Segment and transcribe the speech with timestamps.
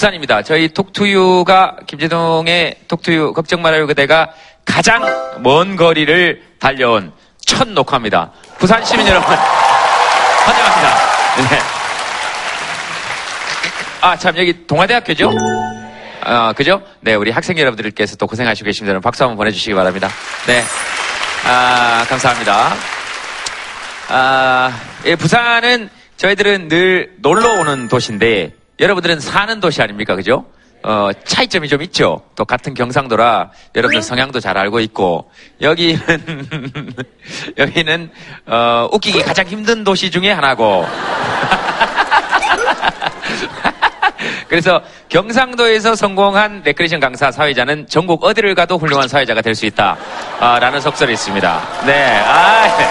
[0.00, 0.40] 부산입니다.
[0.40, 4.30] 저희 톡투유가 김재동의 톡투유 걱정 말아요 그대가
[4.64, 5.02] 가장
[5.42, 7.12] 먼 거리를 달려온
[7.44, 8.30] 첫 녹화입니다.
[8.58, 10.88] 부산 시민 여러분 환영합니다.
[11.50, 11.58] 네.
[14.00, 15.32] 아, 참, 여기 동아대학교죠?
[16.22, 16.80] 아, 그죠?
[17.00, 18.98] 네, 우리 학생 여러분들께서 또 고생하시고 계십니다.
[19.00, 20.08] 박수 한번 보내주시기 바랍니다.
[20.46, 20.64] 네.
[21.44, 22.72] 아, 감사합니다.
[24.08, 30.16] 아, 예, 부산은 저희들은 늘 놀러 오는 도시인데, 여러분들은 사는 도시 아닙니까?
[30.16, 30.44] 그죠?
[30.82, 32.22] 어, 차이점이 좀 있죠?
[32.34, 36.00] 또 같은 경상도라 여러분들 성향도 잘 알고 있고, 여기는,
[37.58, 38.10] 여기는,
[38.46, 40.86] 어, 웃기기 가장 힘든 도시 중에 하나고,
[44.48, 49.98] 그래서 경상도에서 성공한 레크레이션 강사 사회자는 전국 어디를 가도 훌륭한 사회자가 될 수 있다.
[50.40, 51.60] 아, 라는 속설이 있습니다.
[51.84, 52.18] 네.
[52.24, 52.88] 아, 네.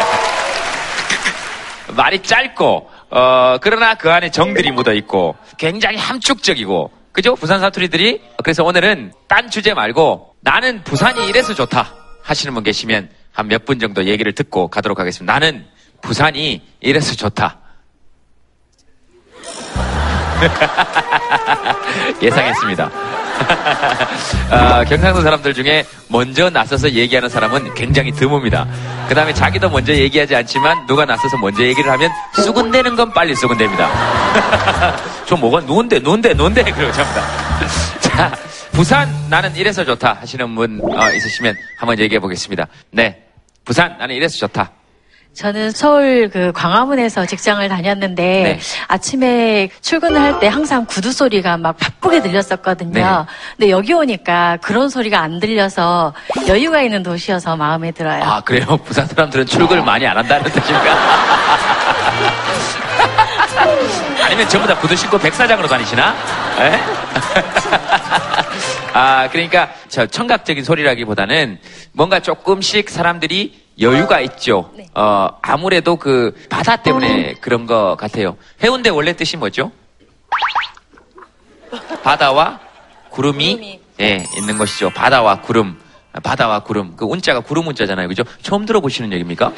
[1.95, 7.35] 말이 짧고, 어, 그러나 그 안에 정들이 묻어 있고, 굉장히 함축적이고, 그죠?
[7.35, 8.21] 부산 사투리들이.
[8.43, 11.93] 그래서 오늘은 딴 주제 말고, 나는 부산이 이래서 좋다.
[12.23, 15.31] 하시는 분 계시면 한 몇 분 정도 얘기를 듣고 가도록 하겠습니다.
[15.33, 15.65] 나는
[16.01, 17.57] 부산이 이래서 좋다.
[22.21, 23.08] 예상했습니다.
[24.51, 28.67] 아, 경상도 사람들 중에 먼저 나서서 얘기하는 사람은 굉장히 드뭅니다.
[29.07, 33.89] 그 다음에 자기도 먼저 얘기하지 않지만 누가 나서서 먼저 얘기를 하면 수군대는 건 빨리 수군대입니다.
[35.25, 37.21] 저 뭐가 누군데 누군데 누군데 그러고 잡니다.
[37.99, 38.31] 자,
[38.71, 42.67] 부산 나는 이래서 좋다 하시는 분 어, 있으시면 한번 얘기해 보겠습니다.
[42.91, 43.23] 네,
[43.65, 44.71] 부산 나는 이래서 좋다.
[45.33, 48.59] 저는 서울 그 광화문에서 직장을 다녔는데 네.
[48.87, 52.91] 아침에 출근을 할 때 항상 구두 소리가 막 바쁘게 들렸었거든요.
[52.93, 53.05] 네.
[53.57, 56.13] 근데 여기 오니까 그런 소리가 안 들려서
[56.47, 58.23] 여유가 있는 도시여서 마음에 들어요.
[58.23, 58.77] 아 그래요?
[58.85, 60.97] 부산 사람들은 출근을 많이 안 한다는 뜻입니까?
[64.23, 66.15] 아니면 전부 다 구두 신고 백사장으로 다니시나?
[66.59, 66.79] 에?
[68.93, 71.59] 아 그러니까 저 청각적인 소리라기보다는
[71.93, 74.71] 뭔가 조금씩 사람들이 여유가 있죠.
[74.75, 74.87] 네.
[74.95, 78.35] 어 아무래도 그 바다 때문에 그런 것 같아요.
[78.63, 79.71] 해운대 원래 뜻이 뭐죠?
[82.03, 82.59] 바다와
[83.09, 83.79] 구름이, 구름이.
[84.01, 84.89] 예, 있는 것이죠.
[84.91, 85.77] 바다와 구름.
[86.23, 86.95] 바다와 구름.
[86.95, 88.07] 그 운자가 구름 운자잖아요.
[88.07, 88.23] 그죠?
[88.41, 89.51] 처음 들어보시는 얘기입니까?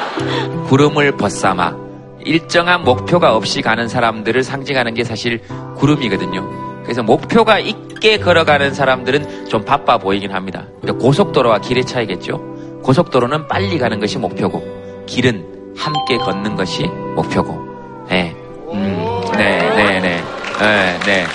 [0.68, 1.76] 구름을 벗삼아
[2.24, 5.40] 일정한 목표가 없이 가는 사람들을 상징하는 게 사실
[5.76, 6.82] 구름이거든요.
[6.82, 10.66] 그래서 목표가 있게 걸어가는 사람들은 좀 바빠 보이긴 합니다.
[11.00, 12.49] 고속도로와 길의 차이겠죠.
[12.82, 18.06] 고속도로는 빨리 가는 것이 목표고 길은 함께 걷는 것이 목표고.
[18.08, 18.34] 네.
[18.72, 20.22] 음, 네, 네, 네.
[20.58, 21.26] 네, 네.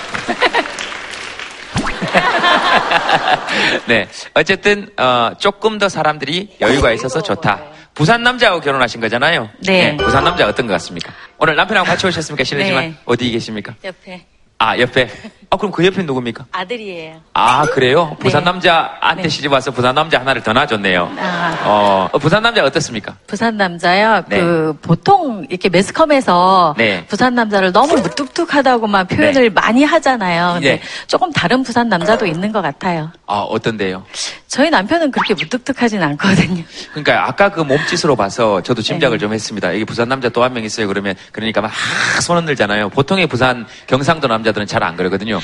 [3.87, 4.07] 네.
[4.33, 7.61] 어쨌든, 어, 조금 더 사람들이 여유가 있어서 좋다.
[7.93, 9.49] 부산 남자하고 결혼하신 거잖아요.
[9.65, 9.95] 네.
[9.97, 11.13] 부산 남자 어떤 것 같습니까?
[11.37, 12.43] 오늘 남편하고 같이 오셨습니까?
[12.43, 12.95] 실례지만 네.
[13.05, 13.73] 어디 계십니까?
[13.83, 14.25] 옆에
[14.57, 15.09] 아, 옆에.
[15.49, 16.45] 아, 그럼 그 옆에 누굽니까?
[16.51, 17.21] 아들이에요.
[17.33, 18.15] 아, 그래요?
[18.19, 18.51] 부산 네.
[18.51, 19.29] 남자한테 네.
[19.29, 21.11] 시집 와서 부산 남자 하나를 더 낳아줬네요.
[21.17, 21.57] 아.
[21.65, 23.15] 어, 어, 부산 남자 어떻습니까?
[23.27, 24.23] 부산 남자요.
[24.27, 24.39] 네.
[24.39, 27.05] 그 보통 이렇게 매스컴에서 네.
[27.07, 30.53] 부산 남자를 너무 무뚝뚝하다고만 표현을 많이 하잖아요.
[30.55, 30.81] 근데 네.
[31.07, 33.11] 조금 다른 부산 남자도 있는 것 같아요.
[33.27, 34.03] 아, 어떤데요?
[34.47, 36.63] 저희 남편은 그렇게 무뚝뚝하진 않거든요.
[36.91, 39.21] 그러니까 아까 그 몸짓으로 봐서 저도 짐작을 네.
[39.21, 39.73] 좀 했습니다.
[39.73, 40.87] 여기 부산 남자 또 한 명 있어요.
[40.87, 42.89] 그러면 그러니까 막 하, 손 흔 들잖아요.
[42.89, 45.34] 보통의 부산 경상도 남자들은 잘 안 그러거든요.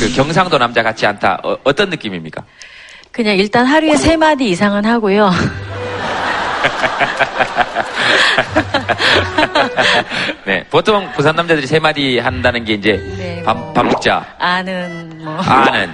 [0.00, 1.40] 그 경상도 남자 같지 않다.
[1.42, 2.42] 어, 떤 느낌입니까?
[3.10, 5.30] 그냥 일단 하루에 세 마디 이상은 하고요.
[10.44, 13.72] 네, 보통 부산 남자들이 세 마디 한다는 게 이제 네, 밥, 뭐.
[13.72, 15.92] 밥 먹자, 아는 뭐 아는,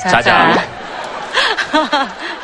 [0.00, 0.54] 자자.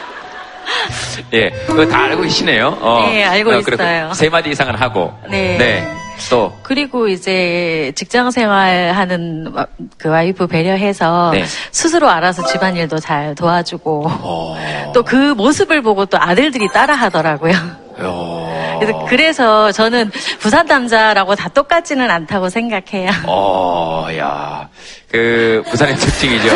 [1.35, 2.79] 예, 그거 다 알고 계시네요.
[2.81, 4.13] 어, 네, 알고 그렇고 있어요.
[4.15, 5.13] 세 마디 이상은 하고.
[5.31, 5.87] 네.
[6.31, 9.67] 또 그리고 이제 직장 생활하는 와-
[9.99, 11.45] 그 와이프 배려해서 네.
[11.71, 14.57] 스스로 알아서 집안일도 잘 도와주고 어,
[14.95, 17.53] 또그 모습을 보고 또 아들들이 따라하더라고요.
[18.01, 18.49] 요.
[18.81, 23.11] 그래서, 그래서 저는 부산 남자라고 다 똑같지는 않다고 생각해요.
[23.27, 24.69] 어, 야,
[25.11, 26.49] 그 부산의 특징이죠.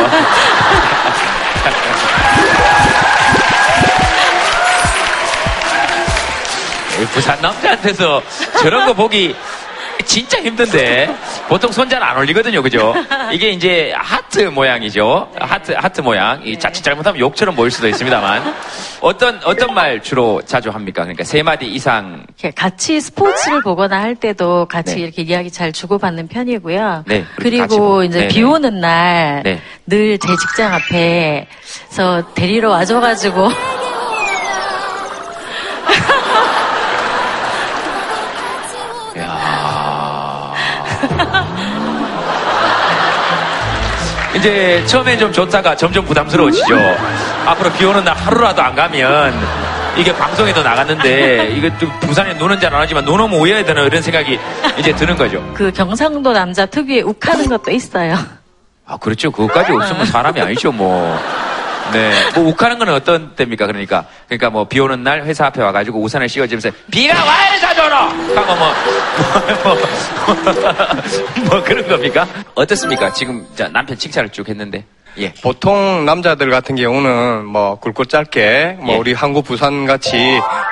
[7.07, 8.23] 부산 남자한테서
[8.61, 9.35] 저런 거 보기
[10.05, 11.15] 진짜 힘든데
[11.49, 12.93] 보통 손 잘 안 올리거든요, 그죠?
[13.31, 15.31] 이게 이제 하트 모양이죠.
[15.39, 16.41] 하트 하트 모양.
[16.45, 18.55] 이 자칫 잘못하면 욕처럼 보일 수도 있습니다만
[19.01, 21.03] 어떤 어떤 말 주로 자주 합니까?
[21.03, 22.25] 그러니까 세 마디 이상.
[22.57, 25.03] 같이 스포츠를 보거나 할 때도 같이 네.
[25.03, 27.05] 이렇게 이야기 잘 주고받는 편이고요.
[27.07, 28.03] 네, 그리고.
[28.03, 28.43] 이제 네, 비 네.
[28.43, 29.61] 오는 날 네.
[29.87, 33.49] 늘 제 직장 앞에서 데리러 와줘가지고
[44.43, 46.77] 이제 처음에 좀 좋다가 점점 부담스러워지죠.
[47.47, 49.33] 앞으로 비 오는 날 하루라도 안 가면
[49.97, 54.41] 이게 방송에도 나갔는데 이게 또 부산에 노는 줄 알았지만 눈 오면 오해야 되나 이런 생각이
[54.79, 55.41] 이제 드는 거죠.
[55.55, 58.17] 그 경상도 남자 특유의 욱하는 것도 있어요.
[58.85, 59.31] 아 그렇죠.
[59.31, 61.17] 그것까지 없으면 사람이 아니죠 뭐.
[61.93, 62.13] 네.
[62.35, 63.67] 뭐 욱하는 건 어떤 때입니까?
[63.67, 68.55] 그러니까 그러니까 뭐 비 오는 날 회사 앞에 와가지고 우산을 씌워주면서 비가 와야 사줘라 하고
[68.55, 68.73] 뭐,
[69.65, 72.27] 뭐, 뭐, 뭐 그런 겁니까?
[72.55, 73.13] 어떻습니까?
[73.13, 74.85] 지금 자, 남편 칭찬을 쭉 했는데
[75.19, 75.31] 예.
[75.43, 78.99] 보통 남자들 같은 경우는 뭐 굵고 짧게 뭐 예.
[78.99, 80.17] 우리 한국 부산 같이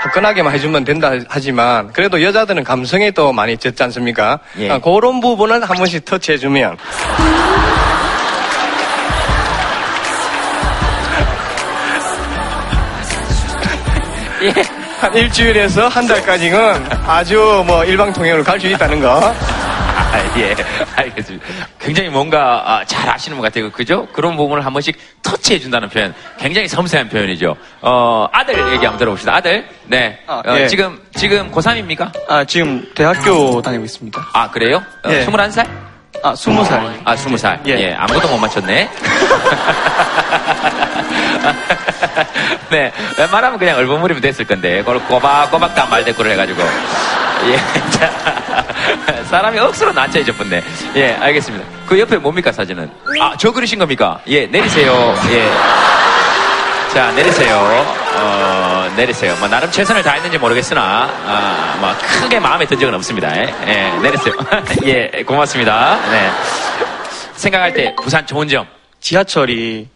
[0.02, 4.38] 화끈하게만 해주면 된다 하지만 그래도 여자들은 감성에 또 많이 젖지 않습니까?
[4.58, 4.70] 예.
[4.70, 6.78] 아, 그런 부분을 한 번씩 터치해주면
[14.42, 14.52] 예.
[15.00, 19.34] 한 일주일에서 한 달까지는 아주 뭐 일방통행으로 갈 수 있다는 거.
[20.12, 20.54] 아, 예,
[20.96, 21.46] 알겠습니다.
[21.78, 23.70] 굉장히 뭔가 아, 잘 아시는 것 같아요.
[23.70, 24.06] 그죠?
[24.12, 26.12] 그런 부분을 한 번씩 터치해준다는 표현.
[26.38, 27.56] 굉장히 섬세한 표현이죠.
[27.80, 29.34] 어, 아들 얘기 한번 들어봅시다.
[29.36, 29.66] 아들.
[29.86, 30.18] 네.
[30.26, 30.66] 아, 어, 예.
[30.68, 32.10] 지금, 지금 고3입니까?
[32.28, 34.20] 아, 지금 대학교 다니고 있습니다.
[34.32, 34.82] 아, 그래요?
[35.04, 35.24] 어, 예.
[35.24, 35.66] 21살?
[36.22, 36.92] 아, 스무 살.
[37.04, 37.60] 아, 20살.
[37.68, 37.72] 예.
[37.78, 37.94] 예.
[37.94, 38.90] 아무것도 못 맞췄네.
[42.70, 42.92] 네.
[43.18, 46.62] 웬만하면 그냥 얼버무리면 됐을 건데, 그걸 꼬박꼬박 다 말대꾸를 해가지고.
[47.48, 47.56] 예.
[47.90, 50.62] 자, 사람이 억수로 난처해졌네.
[50.96, 51.66] 예, 알겠습니다.
[51.86, 52.90] 그 옆에 뭡니까, 사진은?
[53.20, 54.20] 아, 저 그리신 겁니까?
[54.26, 55.14] 예, 내리세요.
[55.30, 55.50] 예.
[56.92, 57.56] 자, 내리세요.
[58.16, 59.36] 어, 내리세요.
[59.38, 63.34] 뭐, 나름 최선을 다했는지 모르겠으나, 아, 뭐, 크게 마음에 든 적은 없습니다.
[63.36, 64.34] 예, 예, 내리세요.
[64.84, 65.98] 예, 고맙습니다.
[66.10, 66.30] 네.
[67.34, 68.66] 생각할 때, 부산 좋은 점.
[69.00, 69.88] 지하철이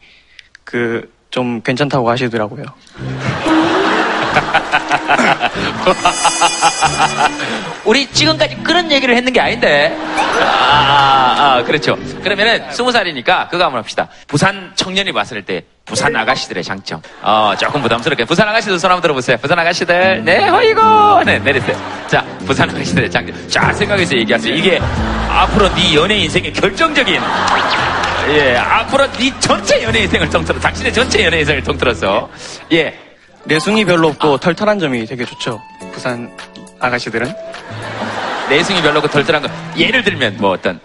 [0.65, 2.63] 그 좀 괜찮다고 하시더라고요.
[7.85, 9.93] 우리 지금까지 그런 얘기를 했는 게 아닌데.
[10.17, 11.99] 아, 아, 그렇죠.
[12.23, 14.07] 그러면은 스무 살이니까 그거 한번 합시다.
[14.29, 17.03] 부산 청년이 봤을 때 부산 아가씨들의 장점.
[17.21, 18.27] 어, 조금 부담스럽게.
[18.27, 19.37] 부산 아가씨들 손 한번 들어보세요.
[19.39, 20.25] 부산 아가씨들.
[20.25, 21.25] 네, 허이고.
[21.25, 21.77] 네, 내리세요.
[22.07, 23.49] 자, 부산 아가씨들의 장점.
[23.49, 24.55] 잘 생각해서 얘기하세요.
[24.55, 24.79] 이게
[25.29, 27.21] 앞으로 네 연애 인생의 결정적인
[28.29, 32.31] 예, 앞으로 네 전체 연애 인생을 통틀어, 당신의 전체 연애 인생을 통틀어서,
[32.73, 32.99] 예,
[33.45, 35.61] 내숭이 별로 없고 털털한 점이 되게 좋죠.
[35.93, 36.31] 부산
[36.81, 37.33] 아가씨들은.
[38.49, 39.49] 내숭이 별로 그 덜덜한 거.
[39.77, 40.81] 예를 들면 뭐 어떤,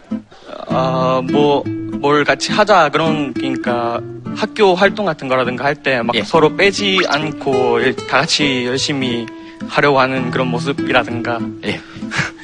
[0.67, 2.89] 아, 뭐, 뭘 같이 하자.
[2.89, 3.99] 그런, 그러니까
[4.35, 6.23] 학교 활동 같은 거라든가 할 때막 예.
[6.23, 9.25] 서로 빼지 않고 일- 다 같이 열심히
[9.67, 11.39] 하려고 하는 그런 모습이라든가.
[11.65, 11.79] 예.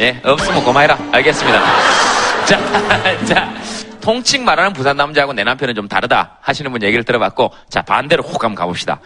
[0.00, 0.96] 예, 없으면 고마해라.
[1.12, 1.60] 알겠습니다.
[2.46, 3.54] 자, 자,
[4.00, 8.42] 통칭 말하는 부산 남자하고 내 남편은 좀 다르다 하시는 분 얘기를 들어봤고, 자, 반대로 혹
[8.44, 9.00] 한번 가봅시다.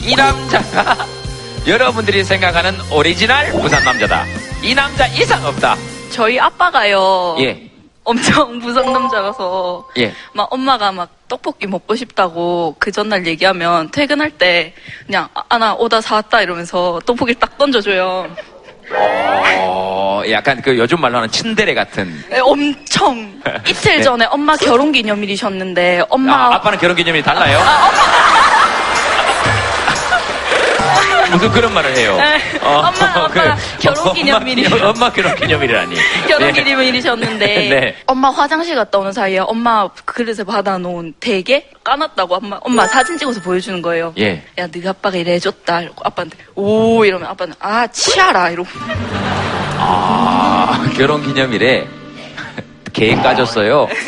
[0.00, 1.06] 이 남자가
[1.66, 4.24] 여러분들이 생각하는 오리지널 부산 남자다.
[4.62, 5.76] 이 남자 이상 없다.
[6.10, 7.36] 저희 아빠가요.
[7.40, 7.70] 예,
[8.04, 10.12] 엄청 부산 남자라서 예.
[10.34, 14.74] 막 엄마가 막 떡볶이 먹고 싶다고 그 전날 얘기하면 퇴근할 때
[15.06, 18.28] 그냥 아나 오다 사왔다 이러면서 떡볶이를 딱 던져줘요.
[18.90, 22.24] 어, 약간 그 요즘 말로 하는 츤데레 같은.
[22.28, 24.02] 네, 엄청 이틀 네.
[24.02, 27.58] 전에 엄마 결혼 기념일이셨는데 엄마 아, 아빠는 결혼 기념일이 달라요?
[31.34, 32.16] 무슨 그런 말을 해요?
[32.16, 32.58] 네.
[32.62, 33.28] 엄마, 엄마
[33.80, 34.66] 결혼 기념일이.
[34.72, 35.94] 엄마, 엄마 결혼 기념일이라니.
[36.28, 36.52] 결혼 예.
[36.52, 37.96] 기념일이셨는데 네.
[38.06, 43.80] 엄마 화장실 갔다 오는 사이에 엄마 그릇에 받아놓은 대게 까놨다고 엄마 엄마 사진 찍어서 보여주는
[43.82, 44.14] 거예요.
[44.18, 44.42] 예.
[44.58, 45.82] 야, 너희 아빠가 이래 해줬다.
[45.82, 48.68] 이러고 아빠한테 오 이러면 아빠는 아 치아라 이러고
[49.76, 51.86] 아, 결혼 기념일에
[52.94, 53.86] 계획 까졌어요.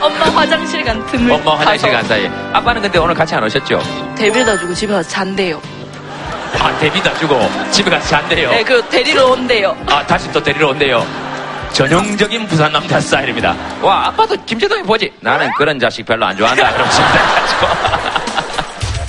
[0.00, 2.30] 엄마 화장실 간 틈을 엄마 화장실 타서 간 사이에.
[2.52, 3.80] 아빠는 근데 오늘 같이 안 오셨죠?
[4.16, 5.60] 데뷔다 주고 집에 가서 잔대요.
[6.60, 7.40] 아, 데뷔다 주고
[7.70, 8.50] 집에 가서 잔대요.
[8.50, 9.74] 네, 그 데리러 온대요.
[9.88, 11.04] 아, 다시 또 데리러 온대요.
[11.72, 13.56] 전형적인 부산 남자 스타일입니다.
[13.80, 15.10] 와, 아빠도 김재동이 보지.
[15.20, 16.70] 나는 그런 자식 별로 안 좋아한다.
[16.74, 17.66] 그러시면 돼가지고.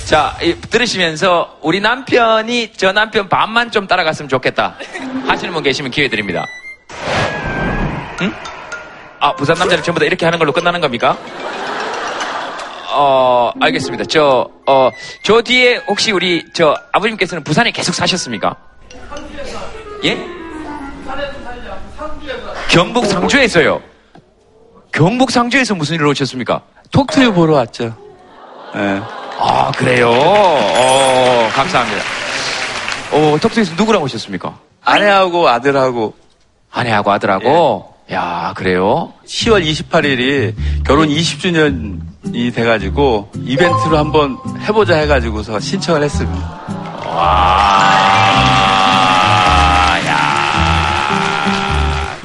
[0.06, 4.76] 자, 이, 들으시면서 우리 남편이 저 남편 반만 좀 따라갔으면 좋겠다.
[5.26, 6.46] 하시는 분 계시면 기회 드립니다.
[8.22, 8.32] 응?
[9.20, 11.16] 아, 부산 남자는 전부 다 이렇게 하는 걸로 끝나는 겁니까?
[12.92, 14.04] 어, 알겠습니다.
[14.04, 14.90] 저, 어,
[15.22, 18.56] 저 뒤에 혹시 우리, 저, 아버님께서는 부산에 계속 사셨습니까?
[20.04, 20.18] 예?
[22.70, 23.80] 경북 상주에서요.
[24.92, 26.62] 경북 상주에서 무슨 일을 오셨습니까?
[26.92, 27.96] 톡투유 보러 왔죠.
[28.76, 29.00] 예.
[29.38, 30.10] 아, 그래요?
[30.10, 32.02] 어, 감사합니다.
[33.12, 34.56] 어, 톡톡에서 누구랑 오셨습니까?
[34.84, 36.14] 아내하고 아들하고
[36.70, 37.93] 아내하고 아들하고?
[38.12, 39.12] 야, 그래요?
[39.26, 46.60] 10월 28일이 결혼 20주년이 돼가지고 이벤트로 한번 해보자 해가지고서 신청을 했습니다.
[47.06, 47.88] 와,
[50.06, 50.14] 야.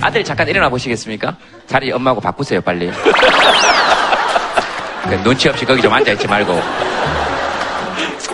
[0.02, 1.38] 아들 잠깐 일어나 보시겠습니까?
[1.68, 2.92] 자리 엄마하고 바꾸세요, 빨리.
[5.10, 6.62] 그 눈치 없이 거기 좀 앉아있지 말고.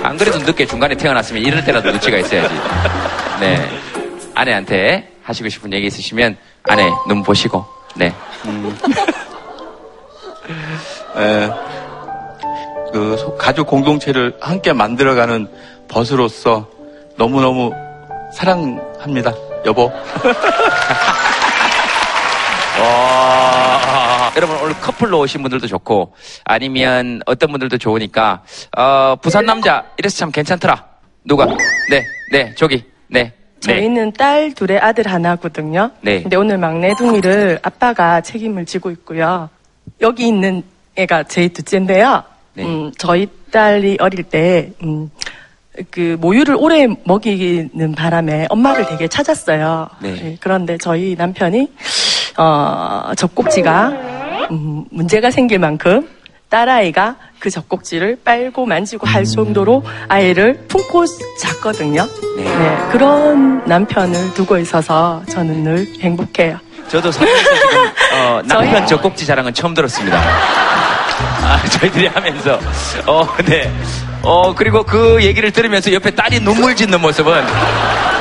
[0.03, 2.53] 안 그래도 늦게 중간에 태어났으면 이럴 때라도 눈치가 있어야지.
[3.39, 3.69] 네.
[4.33, 7.65] 아내한테 하시고 싶은 얘기 있으시면 아내 눈 보시고,
[7.95, 8.13] 네.
[11.17, 11.49] 예,
[12.93, 15.47] 그 소- 가족 공동체를 함께 만들어가는
[15.87, 16.69] 벗으로서
[17.17, 17.71] 너무너무
[18.33, 19.33] 사랑합니다,
[19.65, 19.91] 여보.
[22.81, 26.13] 와, 여러분 오늘 커플로 오신 분들도 좋고
[26.43, 28.43] 아니면 어떤 분들도 좋으니까
[28.77, 30.83] 어, 부산 남자 이래서 참 괜찮더라.
[31.23, 31.45] 누가?
[31.89, 33.33] 네, 네, 저기, 네, 네.
[33.65, 35.91] 저희는 딸 둘에 아들 하나거든요.
[36.01, 36.21] 네.
[36.21, 39.49] 근데 오늘 막내 둥이를 아빠가 책임을 지고 있고요.
[40.01, 40.63] 여기 있는
[40.95, 42.23] 애가 제 둘째인데요.
[42.53, 42.63] 네.
[42.63, 45.09] 음, 저희 딸이 어릴 때, 음,
[45.91, 49.89] 그 모유를 오래 먹이는 바람에 엄마를 되게 찾았어요.
[50.01, 50.37] 네.
[50.39, 51.69] 그런데 저희 남편이
[52.37, 53.87] 어, 젖꼭지가
[54.51, 56.07] 음, 문제가 생길 만큼
[56.49, 61.05] 딸아이가 그 젖꼭지를 빨고 만지고 할 정도로 아이를 품고
[61.39, 62.07] 잤거든요.
[62.37, 62.43] 네.
[62.43, 66.59] 네, 그런 남편을 두고 있어서 저는 늘 행복해요.
[66.87, 70.17] 저도 살면서 지금 어, 남편 젖꼭지 자랑은 처음 들었습니다.
[71.43, 72.59] 아, 저희들이 하면서
[73.07, 73.71] 어, 네.
[74.21, 77.43] 어, 그리고 그 얘기를 들으면서 옆에 딸이 눈물 짓는 모습은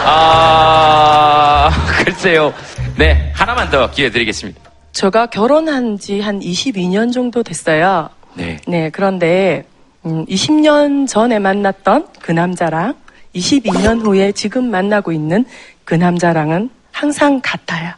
[0.06, 1.70] 아,
[2.04, 2.52] 글쎄요.
[2.96, 4.60] 네, 하나만 더 기회 드리겠습니다.
[4.94, 8.08] 제가 결혼한 지 한 22년 정도 됐어요.
[8.34, 8.56] 네.
[8.66, 9.64] 네, 그런데
[10.06, 12.94] 음, 20년 전에 만났던 그 남자랑
[13.34, 15.44] 22년 후에 지금 만나고 있는
[15.84, 17.92] 그 남자랑은 항상 같아요.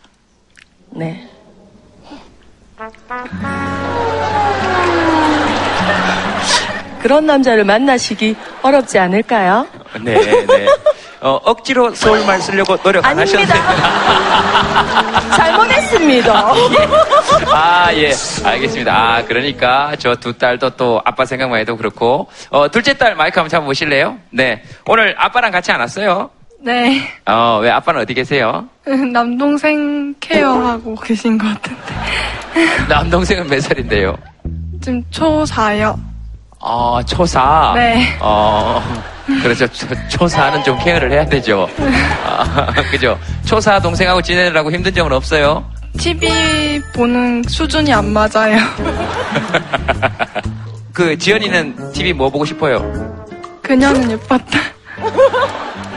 [0.91, 1.29] 네.
[7.03, 9.67] 그런 남자를 만나시기 어렵지 않을까요?
[10.03, 10.15] 네,
[10.47, 10.67] 네.
[11.27, 13.55] 어, 억지로 서울말 쓰려고 노력 안 아닙니다.
[13.57, 15.31] 하셨는데.
[15.37, 16.53] 잘못했습니다.
[17.53, 18.13] 아, 예.
[18.45, 18.93] 알겠습니다.
[18.95, 22.29] 아, 그러니까 저 두 딸도 또 아빠 생각만 해도 그렇고.
[22.51, 24.19] 어, 둘째 딸 마이크 한번 잡아보실래요?
[24.31, 24.63] 네.
[24.87, 26.31] 오늘 아빠랑 같이 안 왔어요?
[26.61, 27.03] 네.
[27.27, 28.65] 어, 왜 아빠는 어디 계세요?
[29.13, 31.83] 남동생 케어하고 계신 것 같은데.
[32.89, 34.17] 남동생은 몇 살인데요?
[34.81, 35.99] 지금 초4요.
[36.69, 37.75] 어, 초사.
[37.77, 38.17] 네.
[38.21, 38.83] 어,
[39.41, 41.69] 그래서 초, 초사는 좀 케어를 해야 되죠.
[42.25, 43.17] 아, 그죠?
[43.45, 45.65] 초사 동생하고 지내느라고 힘든 점은 없어요?
[45.97, 48.59] TV 보는 수준이 안 맞아요.
[50.93, 52.83] 그 지연이는 TV 뭐 보고 싶어요?
[53.63, 54.59] 그녀는 예뻤다.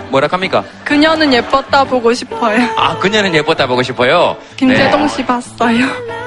[0.10, 0.64] 뭐라 합니까?
[0.86, 2.62] 그녀는 예뻤다 보고 싶어요.
[2.78, 4.38] 아, 그녀는 예뻤다 보고 싶어요.
[4.56, 5.08] 김재동 네.
[5.08, 5.86] 씨 봤어요.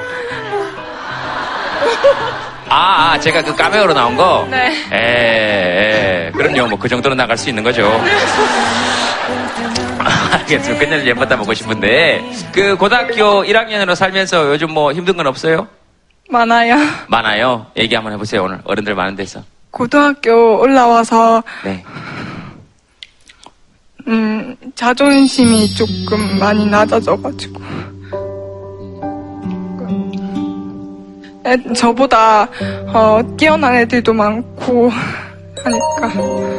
[2.75, 4.47] 아, 아, 제가 그 까메오로 나온 거?
[4.49, 4.73] 네.
[4.91, 6.67] 에, 에, 그럼요.
[6.69, 7.83] 뭐 그 정도로 나갈 수 있는 거죠.
[10.33, 10.79] 알겠습니다.
[10.83, 12.19] 그녀는 예뻤다 보고 싶은데,
[12.51, 15.67] 그 고등학교 1학년으로 살면서 요즘 뭐 힘든 건 없어요?
[16.29, 16.75] 많아요.
[17.07, 17.67] 많아요.
[17.77, 18.59] 얘기 한번 해보세요, 오늘.
[18.63, 19.43] 어른들 많은 데서.
[19.69, 21.83] 고등학교 올라와서 네.
[24.07, 27.61] 음, 자존심이 조금 많이 낮아져가지고.
[31.45, 32.47] 애, 저보다
[32.93, 34.89] 어, 뛰어난 애들도 많고
[35.63, 36.53] 하니까.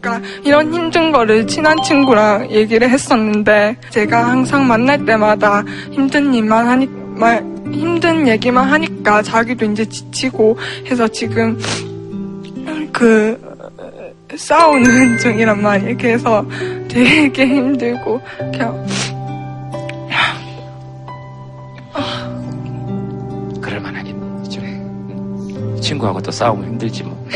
[0.00, 6.99] 그러니까 이런 힘든 거를 친한 친구랑 얘기를 했었는데 제가 항상 만날 때마다 힘든 일만 하니
[7.20, 11.60] 말 힘든 얘기만 하니까 자기도 이제 지치고 해서 지금
[12.90, 13.38] 그
[14.34, 15.96] 싸우는 중이란 말이에요.
[15.98, 16.44] 그래서
[16.88, 18.86] 되게 힘들고 그냥
[23.60, 24.42] 그럴 만하겠네.
[24.42, 24.60] 그죠?
[24.62, 25.78] 음.
[25.80, 27.28] 친구하고 또 싸우면 힘들지 뭐.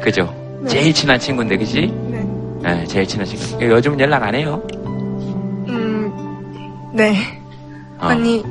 [0.00, 0.32] 그죠?
[0.68, 1.92] 제일 친한 친구인데, 그지?
[2.10, 2.26] 네.
[2.62, 3.62] 네, 제일 친한 친구.
[3.64, 4.62] 요즘은 연락 안 해요?
[5.68, 6.10] 음,
[6.94, 7.14] 네.
[7.98, 8.06] 어.
[8.06, 8.42] 아니,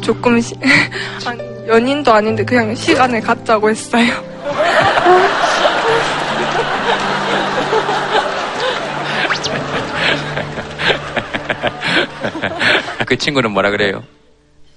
[0.00, 0.54] 조금, 시,
[1.26, 4.12] 아니, 연인도 아닌데 그냥 시간을 갖자고 했어요.
[13.06, 14.02] 그 친구는 뭐라 그래요?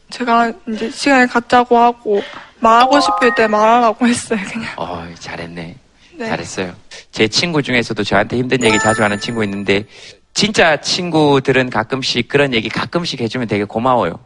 [0.10, 2.22] 제가 이제 시간을 갖자고 하고,
[2.60, 4.70] 말하고 싶을 때 말하라고 했어요, 그냥.
[4.78, 5.76] 어, 잘했네.
[6.16, 6.28] 네.
[6.28, 6.74] 잘했어요.
[7.12, 9.86] 제 친구 중에서도 저한테 힘든 얘기 자주 하는 친구 있는데,
[10.34, 14.20] 진짜 친구들은 가끔씩 그런 얘기 가끔씩 해주면 되게 고마워요.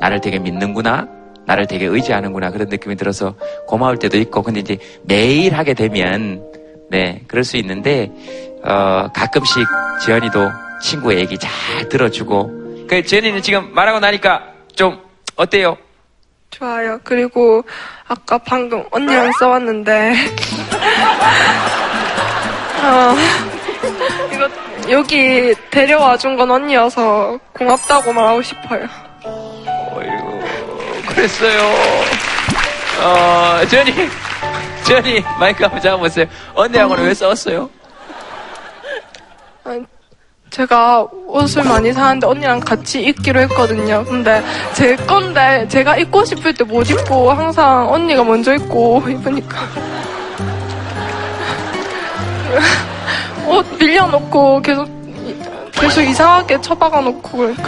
[0.00, 1.06] 나를 되게 믿는구나.
[1.46, 2.50] 나를 되게 의지하는구나.
[2.50, 3.34] 그런 느낌이 들어서
[3.66, 6.42] 고마울 때도 있고, 근데 이제 매일 하게 되면,
[6.90, 8.10] 네, 그럴 수 있는데,
[8.64, 9.66] 어, 가끔씩
[10.04, 10.38] 지연이도
[10.82, 14.42] 친구의 얘기 잘 들어주고, 그 지연이는 지금 말하고 나니까
[14.74, 14.98] 좀
[15.36, 15.76] 어때요?
[16.50, 17.00] 좋아요.
[17.02, 17.62] 그리고
[18.06, 20.12] 아까 방금 언니랑 싸웠는데
[22.84, 23.14] 어,
[24.34, 24.48] 이거
[24.90, 28.86] 여기 데려와 준 건 언니여서 고맙다고 말하고 싶어요.
[31.14, 31.60] 그랬어요.
[33.02, 33.92] 어, 전이,
[34.84, 36.26] 전이, 마이크 한번 잡아보세요.
[36.54, 37.68] 언니하고는 왜 싸웠어요?
[40.50, 44.04] 제가 옷을 많이 사는데 언니랑 같이 입기로 했거든요.
[44.04, 44.42] 근데
[44.74, 49.56] 제 건데 제가 입고 싶을 때 못 입고 항상 언니가 먼저 입고 입으니까
[53.48, 55.34] 옷 빌려놓고 계속 이-
[55.72, 57.64] 계속 이상하게 처박아 놓고 그러니까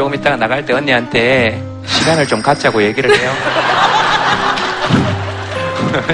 [0.00, 3.30] 조금 있다가 나갈 때 언니한테 시간을 좀 갖자고 얘기를 해요.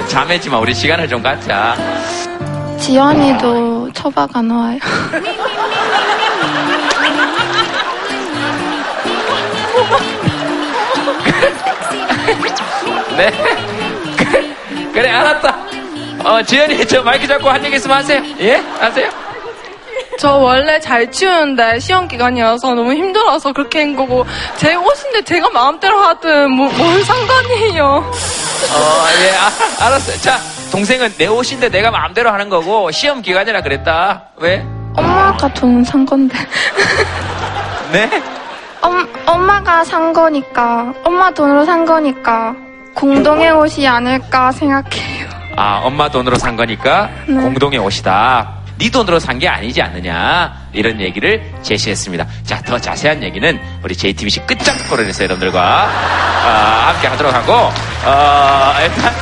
[0.10, 1.76] 자매지 마, 우리 시간을 좀 갖자.
[2.80, 4.80] 지연이도 처박아 놓아요.
[13.16, 13.30] 네.
[14.92, 15.56] 그래, 알았다.
[16.24, 18.20] 어, 지연이, 저 마이크 잡고 한 얘기 있으면 하세요.
[18.40, 18.56] 예?
[18.80, 19.25] 하세요.
[20.18, 24.24] 저 원래 잘 치우는데 시험 기간이어서 너무 힘들어서 그렇게 한 거고
[24.56, 27.84] 제 옷인데 제가 마음대로 하든 뭐, 뭘 상관이에요.
[27.84, 30.16] 어, 예, 아, 알았어요.
[30.20, 30.38] 자,
[30.70, 34.22] 동생은 내 옷인데 내가 마음대로 하는 거고, 시험 기간이라 그랬다.
[34.36, 34.64] 왜?
[34.96, 36.36] 엄마가 돈 산 건데.
[37.92, 38.10] 네?
[38.80, 42.54] 엄, 엄마가 산 거니까, 엄마 돈으로 산 거니까,
[42.94, 45.28] 공동의 옷이 아닐까 생각해요.
[45.56, 47.34] 아, 엄마 돈으로 산 거니까 네.
[47.34, 48.48] 공동의 옷이다.
[48.78, 50.66] 네 돈으로 산 게 아니지 않느냐.
[50.72, 52.26] 이런 얘기를 제시했습니다.
[52.44, 57.52] 자, 더 자세한 얘기는 우리 JTBC 끝장 토론에서 여러분들과 아, 함께 하도록 하고,
[58.04, 59.14] 어, 일단,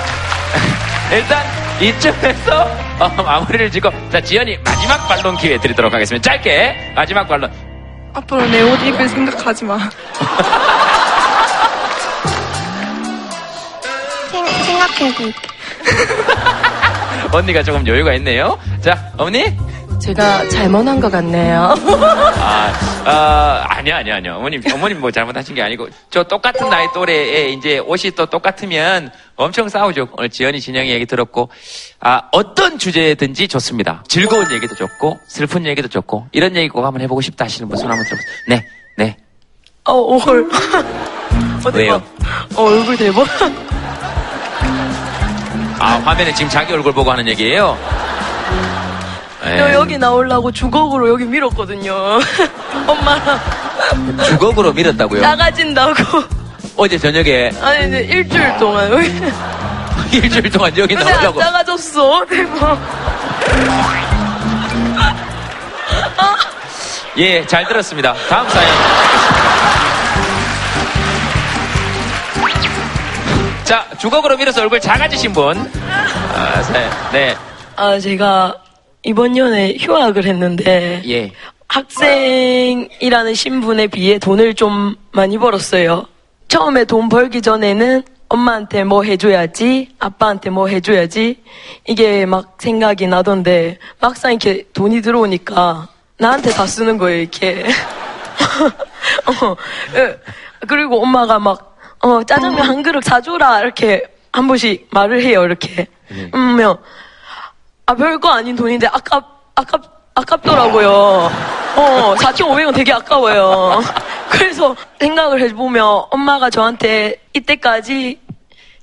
[1.12, 1.44] 일단
[1.80, 6.22] 이쯤에서 어, 마무리를 짓고, 자, 지연이 마지막 반론 기회 드리도록 하겠습니다.
[6.30, 7.52] 짧게 마지막 반론.
[8.14, 9.78] 앞으로 내 옷 입을 생각하지 마.
[14.30, 15.32] 생, 생각해볼게.
[17.34, 18.58] 언니가 조금 여유가 있네요.
[18.80, 19.44] 자, 어머니?
[20.00, 21.74] 제가 잘못한 것 같네요.
[22.36, 22.72] 아,
[23.06, 24.36] 아, 아니요, 아니요, 아니요.
[24.36, 29.68] 어머님, 어머님 뭐 잘못하신 게 아니고, 저 똑같은 나이 또래에 이제 옷이 또 똑같으면 엄청
[29.68, 30.08] 싸우죠.
[30.16, 31.48] 오늘 지연이, 진영이 얘기 들었고,
[32.00, 34.04] 아, 어떤 주제든지 좋습니다.
[34.08, 37.90] 즐거운 얘기도 좋고, 슬픈 얘기도 좋고, 이런 얘기 꼭 한번 해보고 싶다 하시는 분 손
[37.90, 38.34] 한번 들어보세요.
[38.48, 38.66] 네,
[38.98, 39.16] 네.
[39.84, 40.48] 어, 얼.
[41.64, 41.98] 어디 왜요?
[42.18, 42.46] 봐.
[42.56, 43.26] 어, 얼굴 대박.
[45.84, 47.76] 아, 화면에 지금 자기 얼굴 보고 하는 얘기예요?
[49.44, 49.58] 네.
[49.58, 51.92] 저 여기 나오려고 주걱으로 여기 밀었거든요.
[52.88, 53.38] 엄마랑
[54.24, 55.20] 주걱으로 밀었다고요?
[55.20, 55.94] 작아진다고.
[56.78, 59.12] 어제 저녁에 아니, 이제 일주일 동안 여기.
[60.16, 61.40] 일주일 동안 여기 근데 안 나오려고.
[61.40, 62.24] 작아졌어.
[62.30, 62.78] 대박.
[67.18, 68.14] 예, 잘 들었습니다.
[68.30, 68.70] 다음 사연.
[73.64, 75.58] 자, 주걱으로 밀어서 얼굴 작아지신 분.
[76.34, 76.90] 아, 사연.
[77.12, 77.34] 네,
[77.76, 78.54] 아, 제가
[79.02, 81.32] 이번 년에 휴학을 했는데 예.
[81.68, 86.06] 학생이라는 신분에 비해 돈을 좀 많이 벌었어요.
[86.48, 91.42] 처음에 돈 벌기 전에는 엄마한테 뭐 해줘야지, 아빠한테 뭐 해줘야지,
[91.86, 97.64] 이게 막 생각이 나던데, 막상 이렇게 돈이 들어오니까, 나한테 다 쓰는 거예요, 이렇게.
[99.26, 99.56] 어,
[99.96, 100.18] 예.
[100.66, 101.73] 그리고 엄마가 막,
[102.04, 105.86] 어, 짜장면 한 그릇 사줘라, 이렇게 한 번씩 말을 해요, 이렇게.
[106.30, 106.76] 그러면,
[107.86, 109.82] 아, 별거 아닌 돈인데, 아깝, 아깝,
[110.14, 110.90] 아깝더라고요.
[111.76, 113.80] 어, 4,500원 되게 아까워요.
[114.28, 118.20] 그래서 생각을 해보면 엄마가 저한테 이때까지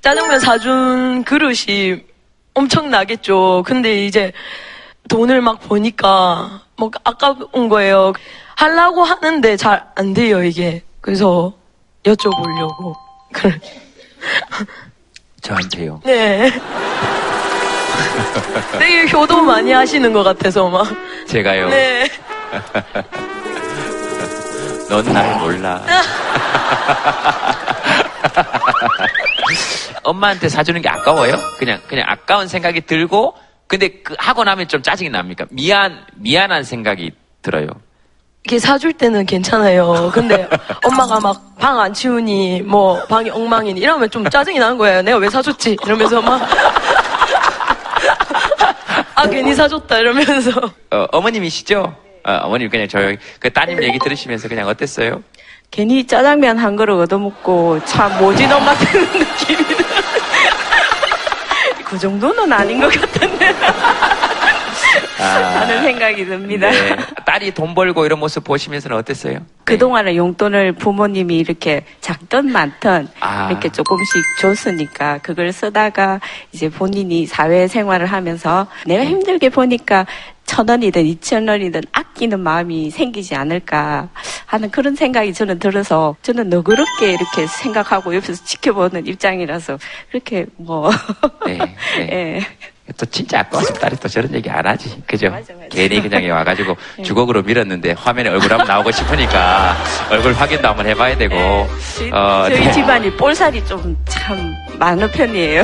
[0.00, 2.02] 짜장면 사준 그릇이
[2.54, 3.62] 엄청나겠죠.
[3.64, 4.32] 근데 이제
[5.08, 8.12] 돈을 막 보니까 뭐 아까운 거예요.
[8.56, 10.82] 하려고 하는데 잘 안 돼요, 이게.
[11.00, 11.52] 그래서
[12.04, 12.94] 여쭤보려고.
[15.40, 16.00] 저한테요.
[16.04, 16.50] 네.
[18.78, 20.86] 되게 효도 많이 하시는 것 같아서 막.
[21.26, 21.68] 제가요.
[21.68, 22.08] 네.
[24.88, 25.82] 넌 날 몰라.
[30.02, 31.36] 엄마한테 사주는 게 아까워요?
[31.58, 33.34] 그냥, 그냥 아까운 생각이 들고,
[33.66, 35.46] 근데 그 하고 나면 좀 짜증이 납니까?
[35.50, 37.68] 미안, 미안한 생각이 들어요.
[38.44, 40.10] 이렇게 사줄 때는 괜찮아요.
[40.12, 40.48] 근데
[40.84, 45.00] 엄마가 막 방 안 치우니 뭐 방이 엉망이니 이러면 좀 짜증이 나는 거예요.
[45.02, 45.76] 내가 왜 사줬지?
[45.84, 46.42] 이러면서 막.
[49.14, 50.50] 아 괜히 사줬다 이러면서.
[50.90, 51.94] 어, 어머님이시죠?
[52.24, 52.98] 어, 어머님 그냥 저,
[53.38, 55.22] 그 따님 얘기 들으시면서 그냥 어땠어요?
[55.70, 60.02] 괜히 짜장면 한 그릇 얻어먹고 참 모지놈 같은 느낌이 들어요.
[61.84, 63.91] 그 정도는 아닌 것 같은데 아,
[65.22, 66.70] 하는 생각이 듭니다.
[66.70, 66.96] 네.
[67.24, 69.38] 딸이 돈 벌고 이런 모습 보시면서는 어땠어요?
[69.64, 73.50] 그동안에 용돈을 부모님이 이렇게 작든 많든 아.
[73.50, 76.20] 이렇게 조금씩 줬으니까 그걸 쓰다가
[76.52, 80.06] 이제 본인이 사회생활을 하면서 내가 힘들게 보니까
[80.44, 84.10] 천 원이든 이천 원이든 아끼는 마음이 생기지 않을까
[84.44, 89.78] 하는 그런 생각이 저는 들어서 저는 너그럽게 이렇게 생각하고 옆에서 지켜보는 입장이라서
[90.10, 90.90] 그렇게 뭐
[91.46, 91.58] 네.
[91.96, 92.08] 네.
[92.12, 92.40] 예.
[92.96, 95.00] 또 진짜 아까워서 딸이 또 저런 얘기 안 하지.
[95.06, 95.30] 그죠?
[95.30, 95.66] 맞아, 맞아.
[95.70, 97.02] 괜히 그냥 와가지고 네.
[97.04, 99.76] 주걱으로 밀었는데 화면에 얼굴 한번 나오고 싶으니까
[100.10, 101.36] 얼굴 확인도 한번 해봐야 되고.
[101.96, 102.72] 저희, 어, 저희 네.
[102.72, 105.62] 집안이 볼살이 좀 참 많은 편이에요.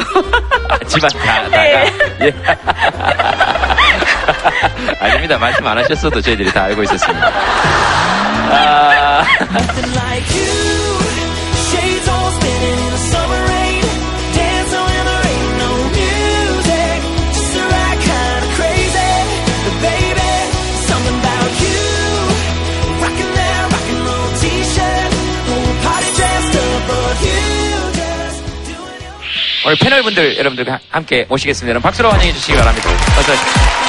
[0.69, 1.49] 아, 집안 다, 다가.
[1.49, 1.93] 네.
[2.23, 2.35] 예.
[5.01, 5.39] 아닙니다.
[5.39, 7.31] 말씀 안 하셨어도 저희들이 다 알고 있었습니다.
[8.51, 9.25] 아,
[29.69, 31.69] 오늘 패널분들 여러분들과 함께 모시겠습니다.
[31.69, 32.89] 여러분 박수로 환영해 주시기 바랍니다.
[33.19, 33.88] 어서 오십시오.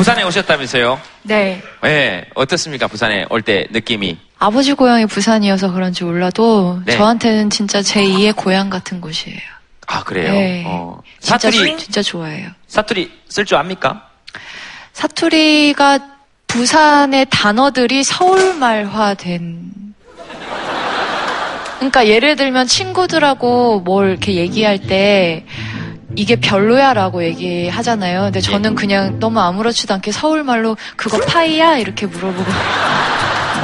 [0.00, 0.98] 부산에 오셨다면서요?
[1.24, 1.60] 네.
[1.82, 2.86] 네, 어떻습니까?
[2.86, 4.16] 부산에 올 때 느낌이?
[4.38, 6.96] 아버지 고향이 부산이어서 그런지 몰라도 네.
[6.96, 9.38] 저한테는 진짜 제 2의 고향 같은 곳이에요.
[9.88, 10.32] 아, 그래요?
[10.32, 10.64] 네.
[10.66, 11.02] 어.
[11.20, 12.48] 진짜 사투리, 진짜 좋아해요.
[12.66, 14.08] 사투리 쓸 줄 압니까?
[14.94, 15.98] 사투리가
[16.46, 19.70] 부산의 단어들이 서울말화된
[21.76, 25.44] 그러니까 예를 들면 친구들하고 뭘 이렇게 얘기할 때
[26.16, 28.22] 이게 별로야라고 얘기하잖아요.
[28.22, 32.50] 근데 저는 그냥 너무 아무렇지도 않게 서울 말로 그거 파이야 이렇게 물어보고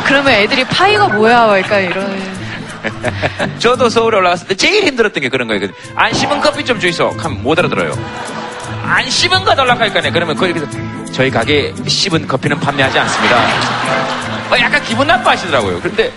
[0.07, 1.47] 그러면 애들이 파이가 뭐야?
[1.47, 2.37] 그러니까 이런
[3.59, 5.69] 저도 서울에 올라갔을 때 제일 힘들었던 게 그런 거예요.
[5.97, 7.09] 안 씹은 커피 좀 주이소.
[7.19, 7.93] 하면 못 알아들어요.
[8.85, 10.67] 안 씹은 거 할거아요 그러면 거기서
[11.13, 13.37] 저희 가게 씹은 커피는 판매하지 않습니다.
[14.51, 15.81] 어, 약간 기분 나빠하시더라고요.
[15.81, 16.13] 그런데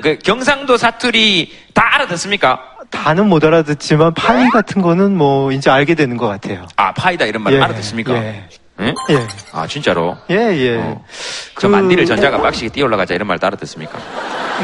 [0.00, 2.77] 그 경상도 사투리 다 알아듣습니까?
[2.90, 6.66] 다는 못 알아듣지만 파이 같은 거는 뭐 이제 알게 되는 것 같아요.
[6.76, 8.14] 아 파이다 이런 말 예, 알아듣습니까?
[8.14, 8.44] 예.
[8.80, 8.94] 응?
[9.10, 9.26] 예.
[9.52, 10.16] 아 진짜로?
[10.30, 10.76] 예, 예.
[10.76, 11.02] 어.
[11.58, 13.98] 저 그- 만디를 전자가 빡시게 뛰어 올라가자 이런 말도 알아듣습니까?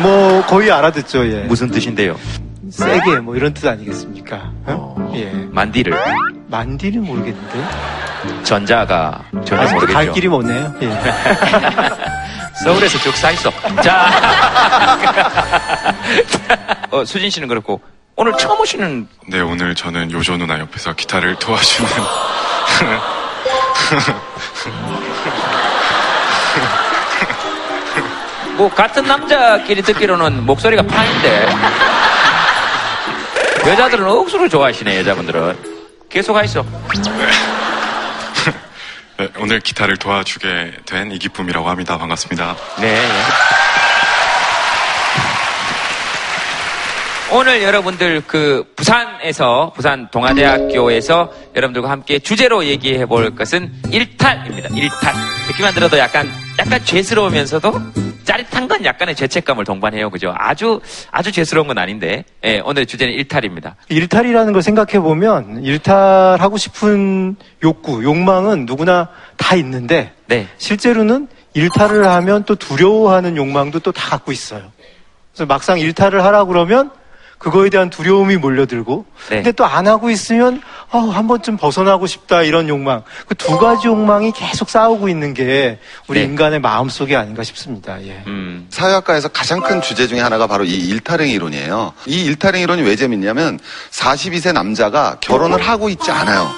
[0.01, 1.27] 뭐 거의 알아듣죠.
[1.33, 1.41] 예.
[1.45, 2.17] 무슨 뜻인데요?
[2.71, 4.51] 세게 뭐 이런 뜻 아니겠습니까?
[4.67, 5.13] 어?
[5.15, 5.31] 예.
[5.51, 5.97] 만디를
[6.49, 7.65] 만디는 모르겠는데.
[8.43, 9.93] 전자가 전혀 아직도 모르겠죠.
[9.99, 10.75] 갈 길이 머네요.
[10.81, 10.91] 예.
[12.65, 13.51] 서울에서 쭉사 있어.
[13.83, 14.07] 자,
[16.91, 17.81] 어, 수진 씨는 그렇고
[18.16, 21.90] 오늘 처음 오시는 네, 오늘 저는 요조 누나 옆에서 기타를 도와주는
[28.57, 31.48] 뭐 같은 남자끼리 듣기로는 목소리가 파인데
[33.66, 35.74] 여자들은 억수로 좋아하시네 여자분들은
[36.09, 36.64] 계속 하있어.
[39.18, 41.98] 네, 오늘 기타를 도와주게 된 이기쁨이라고 합니다.
[41.98, 42.55] 반갑습니다.
[42.79, 43.03] 네.
[47.37, 54.68] 오늘 여러분들 그 부산에서 부산 동아대학교에서 여러분들과 함께 주제로 얘기해 볼 것은 일탈입니다.
[54.68, 55.14] 일탈.
[55.49, 56.29] 듣기만 들어도 약간
[56.61, 57.73] 약간 죄스러우면서도
[58.23, 60.11] 짜릿한 건 약간의 죄책감을 동반해요.
[60.11, 60.33] 그죠?
[60.37, 62.25] 아주 아주 죄스러운 건 아닌데.
[62.44, 63.75] 예, 오늘의 주제는 일탈입니다.
[63.88, 70.47] 일탈이라는 걸 생각해 보면 일탈하고 싶은 욕구, 욕망은 누구나 다 있는데 네.
[70.59, 74.62] 실제로는 일탈을 하면 또 두려워하는 욕망도 또 다 갖고 있어요.
[75.33, 76.92] 그래서 막상 일탈을 하라 그러면
[77.38, 79.37] 그거에 대한 두려움이 몰려들고 네.
[79.37, 83.88] 근데 또 안 하고 있으면 어, 한 번쯤 벗어나고 싶다 이런 욕망 그 두 가지
[83.88, 86.27] 욕망이 계속 싸우고 있는 게 우리 네.
[86.27, 88.01] 인간의 마음 속에 아닌가 싶습니다.
[88.05, 88.23] 예.
[88.27, 88.66] 음.
[88.70, 91.92] 사회학과에서 가장 큰 주제 중에 하나가 바로 이 일탈행 이론이에요.
[92.07, 93.59] 이 일탈행 이론이 왜 재밌냐면
[93.90, 96.51] 42세 남자가 결혼을 하고 있지 않아요.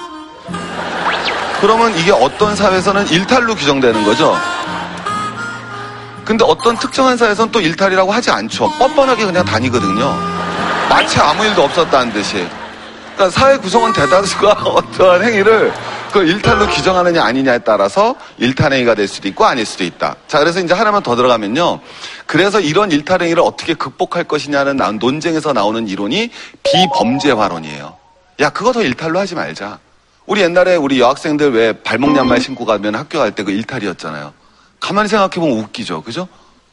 [1.59, 4.35] 그러면 이게 어떤 사회에서는 일탈로 규정되는 거죠.
[6.23, 8.69] 근데 어떤 특정한 사회에서는 또 일탈이라고 하지 않죠.
[8.77, 10.36] 뻔뻔하게 그냥 다니거든요.
[10.89, 12.47] 마치 아무 일도 없었다는 듯이.
[13.15, 15.73] 그러니까 사회 구성원 대다수가 어떠한 행위를
[16.11, 20.15] 그 일탈로 규정하느냐 아니냐에 따라서 일탈행위가 될 수도 있고 아닐 수도 있다.
[20.27, 21.79] 자, 그래서 이제 하나만 더 들어가면요.
[22.25, 26.29] 그래서 이런 일탈행위를 어떻게 극복할 것이냐는 나- 논쟁에서 나오는 이론이
[26.63, 27.97] 비범죄화론이에요.
[28.39, 29.79] 야, 그거 더 일탈로 하지 말자.
[30.25, 34.33] 우리 옛날에 우리 여학생들 왜 발목 양말 신고 가면 학교 갈 때 그 일탈이었잖아요.
[34.79, 36.03] 가만히 생각해보면 웃기죠.
[36.03, 36.27] 그죠?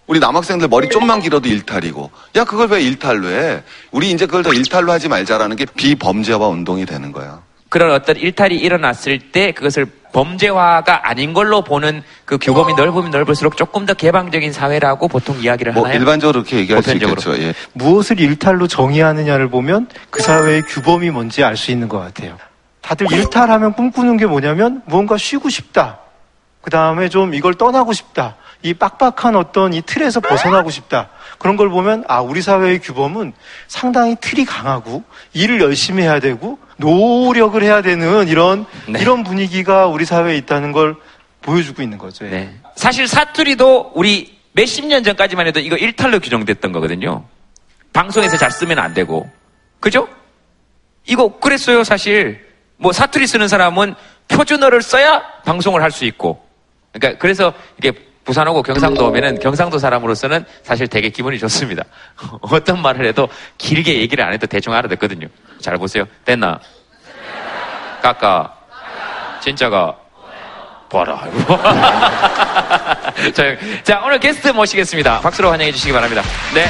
[0.06, 2.10] 우리 남학생들 머리 좀만 길어도 일탈이고.
[2.36, 3.62] 야, 그걸 왜 일탈로 해?
[3.90, 7.42] 우리 이제 그걸 더 일탈로 하지 말자라는 게 비범죄화 운동이 되는 거예요.
[7.70, 13.84] 그런 어떤 일탈이 일어났을 때 그것을 범죄화가 아닌 걸로 보는 그 규범이 넓으면 넓을수록 조금
[13.84, 15.98] 더 개방적인 사회라고 보통 이야기를 뭐 하나요?
[15.98, 17.20] 일반적으로 그렇게 얘기할 수 보편적으로.
[17.32, 17.48] 있겠죠.
[17.48, 17.54] 예.
[17.72, 22.38] 무엇을 일탈로 정의하느냐를 보면 그 사회의 규범이 뭔지 알 수 있는 것 같아요.
[22.80, 25.98] 다들 일탈하면 꿈꾸는 게 뭐냐면 무언가 쉬고 싶다.
[26.60, 28.36] 그 다음에 좀 이걸 떠나고 싶다.
[28.64, 31.10] 이 빡빡한 어떤 이 틀에서 벗어나고 싶다.
[31.38, 33.34] 그런 걸 보면 아 우리 사회의 규범은
[33.68, 39.00] 상당히 틀이 강하고 일을 열심히 해야 되고 노력을 해야 되는 이런 네.
[39.00, 40.96] 이런 분위기가 우리 사회에 있다는 걸
[41.42, 42.24] 보여주고 있는 거죠.
[42.24, 42.30] 예.
[42.30, 42.54] 네.
[42.74, 47.22] 사실 사투리도 우리 몇십 년 전까지만 해도 이거 일탈로 규정됐던 거거든요.
[47.92, 49.30] 방송에서 잘 쓰면 안 되고.
[49.78, 50.08] 그죠?
[51.04, 52.42] 이거 그랬어요, 사실.
[52.78, 53.94] 뭐 사투리 쓰는 사람은
[54.28, 56.42] 표준어를 써야 방송을 할 수 있고.
[56.92, 57.92] 그러니까 그래서 이게
[58.24, 61.84] 부산 오고 경상도 오면은 경상도 사람으로서는 사실 되게 기분이 좋습니다.
[62.40, 65.28] 어떤 말을 해도 길게 얘기를 안 해도 대충 알아듣거든요.
[65.60, 66.04] 잘 보세요.
[66.24, 66.58] 됐나?
[68.02, 68.56] 까까.
[69.40, 69.96] 진짜가.
[70.90, 71.24] 봐라.
[73.34, 75.20] 자, 자, 오늘 게스트 모시겠습니다.
[75.20, 76.22] 박수로 환영해 주시기 바랍니다.
[76.54, 76.66] 네.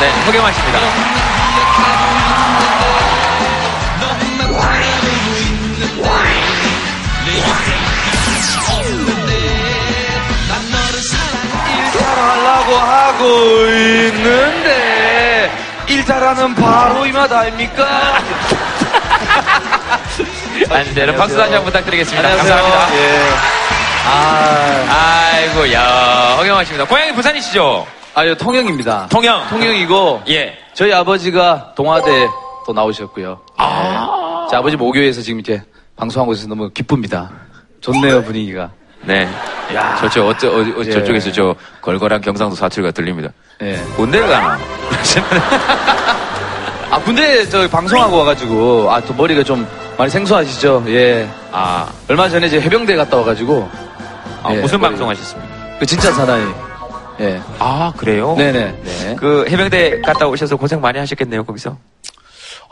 [0.00, 0.10] 네,
[0.52, 1.31] 씨입니다.
[14.08, 15.50] 있는데
[15.88, 18.18] 일탈하는 바로 이맛 아닙니까?
[20.94, 22.28] 네, 박수 다시 한번 부탁드리겠습니다.
[22.28, 22.56] 안녕하세요.
[22.56, 22.96] 감사합니다.
[22.96, 23.20] 예.
[24.04, 26.88] 아, 아이고, 야, 허경환 씨입니다.
[26.88, 27.86] 고향이 부산이시죠?
[28.14, 29.08] 아유 통영입니다.
[29.10, 29.46] 통영.
[29.48, 30.58] 통영이고 예.
[30.74, 32.28] 저희 아버지가 동아대
[32.66, 33.40] 또 나오셨고요.
[33.56, 34.46] 아.
[34.50, 35.62] 제 아버지 모교에서 지금 이렇게
[35.96, 37.30] 방송하고 있어서 너무 기쁩니다.
[37.80, 38.70] 좋네요 분위기가.
[39.04, 39.28] 네.
[39.74, 40.90] 야, 저쪽, 어쩌, 어, 어, 예.
[40.90, 43.30] 저쪽에서 저 걸걸한 경상도 사투리가 들립니다.
[43.62, 43.76] 예.
[43.96, 44.58] 군대를 가나?
[46.90, 50.84] 아 군대 저 방송하고 와가지고 아 또 머리가 좀 많이 생소하시죠?
[50.88, 51.28] 예.
[51.50, 53.68] 아 얼마 전에 이제 해병대 갔다 와가지고
[54.42, 55.48] 아, 예, 무슨 머리- 방송 하셨습니까?
[55.78, 56.42] 그 진짜 사나이.
[57.20, 57.40] 예.
[57.58, 58.34] 아, 그래요?
[58.36, 58.80] 네네.
[58.84, 59.16] 네.
[59.18, 61.76] 그 해병대 갔다 오셔서 고생 많이 하셨겠네요, 거기서.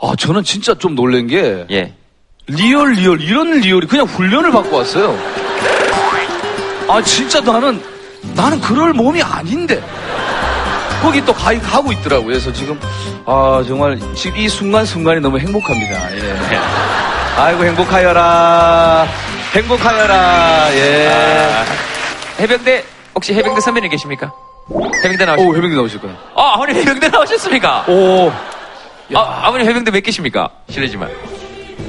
[0.01, 1.93] 아 저는 진짜 좀 놀란 게 예.
[2.47, 5.17] real real 이런 real이 그냥 훈련을 받고 왔어요.
[6.91, 7.81] 아 진짜 나는
[8.35, 9.81] 나는 그럴 몸이 아닌데
[11.01, 12.27] 거기 또 가입 하고 있더라고요.
[12.27, 12.77] 그래서 지금
[13.25, 16.15] 아 정말 지금 이 순간 순간이 너무 행복합니다.
[16.17, 16.59] 예.
[17.37, 19.07] 아이고 행복하여라
[19.53, 21.09] 행복하여라 예.
[21.09, 21.65] 아,
[22.41, 22.83] 해병대,
[23.15, 24.33] 혹시 해병대 선배님 계십니까?
[25.03, 26.17] 해병대 나오셨 오 해병대 나오실 거예요.
[26.35, 27.85] 아, 아버님 해병대 나오셨습니까?
[27.87, 28.31] 오.
[29.15, 30.49] 아, 아버님 해병대 몇 개십니까?
[30.69, 31.09] 실례지만.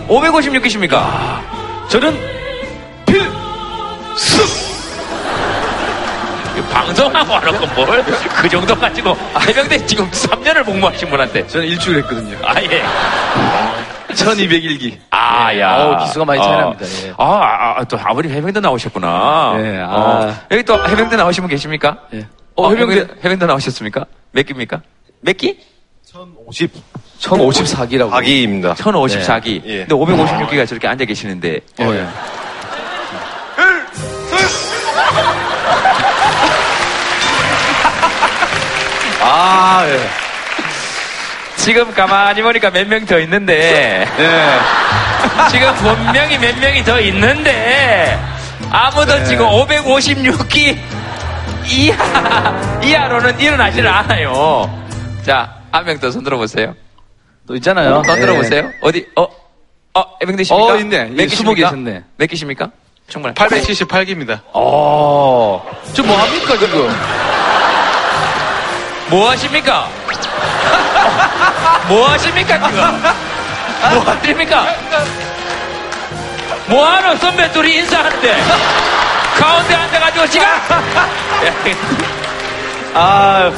[0.09, 1.41] 556개십니까?
[1.88, 2.19] 저는
[3.05, 4.43] 필수
[6.70, 8.05] 방송하고 하는 건 뭘?
[8.05, 11.46] 그 정도 가지고 해병대 지금 3년을 복무하신 분한테.
[11.46, 12.37] 저는 일주일 했거든요.
[12.44, 12.83] 아, 예.
[14.14, 14.98] 1201기.
[15.11, 15.77] 아, 야.
[15.77, 17.12] 어우, 기수가 많이 차이 납니다, 예.
[17.16, 19.55] 아, 아, 아, 또 아버님 해병대 나오셨구나.
[19.59, 19.87] 예, 아.
[19.90, 20.35] 어.
[20.51, 21.96] 여기 또 해병대 나오신 분 계십니까?
[22.14, 22.27] 예.
[22.55, 24.05] 어, 어, 해병대, 해병대- 해병대 나오셨습니까?
[24.33, 24.83] 몇 기입니까?
[25.20, 25.59] 몇 기?
[26.05, 26.70] 1050
[27.20, 28.11] 1054기라고.
[28.11, 28.75] 4기입니다.
[28.75, 29.62] 1054기.
[29.64, 29.68] 네.
[29.81, 29.87] 예.
[29.87, 31.61] 근데 556기가 저렇게 앉아 계시는데.
[31.81, 32.07] 어, 예.
[41.62, 44.07] 지금 가만히 보니까 몇 명 더 있는데.
[44.18, 45.48] 예.
[45.51, 48.18] 지금 분명히 몇 명이 더 있는데.
[48.70, 49.25] 아무도 네.
[49.25, 50.79] 지금 556기
[51.68, 54.68] 이하, 이하로는 일어나질 않아요.
[55.25, 56.75] 자, 한 명 더 손 들어보세요.
[57.46, 58.03] 또 있잖아요.
[58.05, 58.20] 손 예.
[58.20, 58.70] 들어보세요.
[58.83, 59.27] 어디, 어,
[59.94, 60.72] 어, 해병대십니까?
[60.72, 61.05] 어, 있네.
[61.11, 61.55] 몇 기십니까?
[61.70, 62.03] 계셨네.
[62.16, 62.70] 몇 기십니까?
[63.09, 63.35] 정말.
[63.35, 64.40] 878기입니다.
[64.53, 65.62] 어.
[65.92, 66.88] 지금 뭐 합니까, 지금?
[69.11, 69.88] 뭐 하십니까?
[71.88, 73.95] 뭐 하십니까, 지금?
[73.95, 74.66] 뭐 하십니까?
[76.66, 78.42] 뭐하노, 선배 둘이 인사하는데?
[79.38, 80.47] 가운데 앉아가지고 지금?
[82.95, 83.51] 아,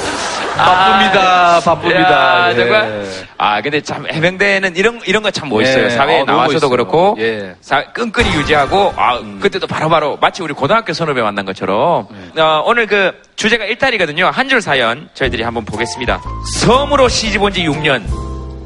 [0.57, 1.61] 바쁩니다.
[1.61, 2.47] 바쁩니다.
[2.49, 2.55] 야, 예.
[2.57, 3.05] 정말.
[3.39, 5.85] 아, 근데 참, 해병대는 이런, 이런 거 참 멋있어요.
[5.87, 5.91] 예.
[5.91, 6.69] 사회에 어, 나와서도.
[6.69, 7.41] 그렇고, 예.
[7.41, 7.55] 음.
[7.61, 12.41] 사- 끈끈이 유지하고, 아, 그때도 바로 바로, 마치 우리 고등학교 선후배 만난 것처럼, 네.
[12.41, 14.27] 어, 오늘 그 주제가 일탈이거든요.
[14.33, 16.21] 한 줄 사연 저희들이 한번 보겠습니다.
[16.61, 18.05] 섬으로 시집 온 지 6년,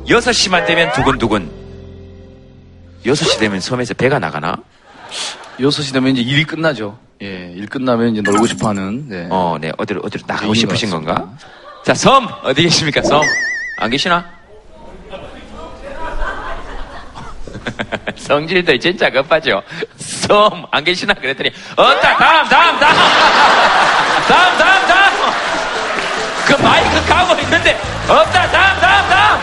[0.08, 1.50] 6시만 되면 두근두근.
[3.06, 4.56] 6시 되면 섬에서 배가 나가나?
[5.60, 6.98] 6시 되면 이제 일이 끝나죠.
[7.22, 9.26] 예, 일 끝나면 이제 놀고 싶어 하는, 네.
[9.30, 9.72] 어, 네.
[9.78, 11.28] 어디로, 어디로 나가고 싶으신 것 건가?
[11.84, 12.28] 자, 섬!
[12.42, 13.22] 어디 계십니까, 섬?
[13.78, 14.24] 안 계시나?
[18.16, 19.62] 성질도 진짜 급하죠.
[19.96, 21.14] 섬, 안 계시나?
[21.14, 22.96] 그랬더니, 없다, 다음, 다음, 다음!
[24.28, 25.12] 다음, 다음, 다음!
[26.46, 27.76] 그 마이크 가고 있는데,
[28.08, 29.38] 없다, 다음, 다음, 다음!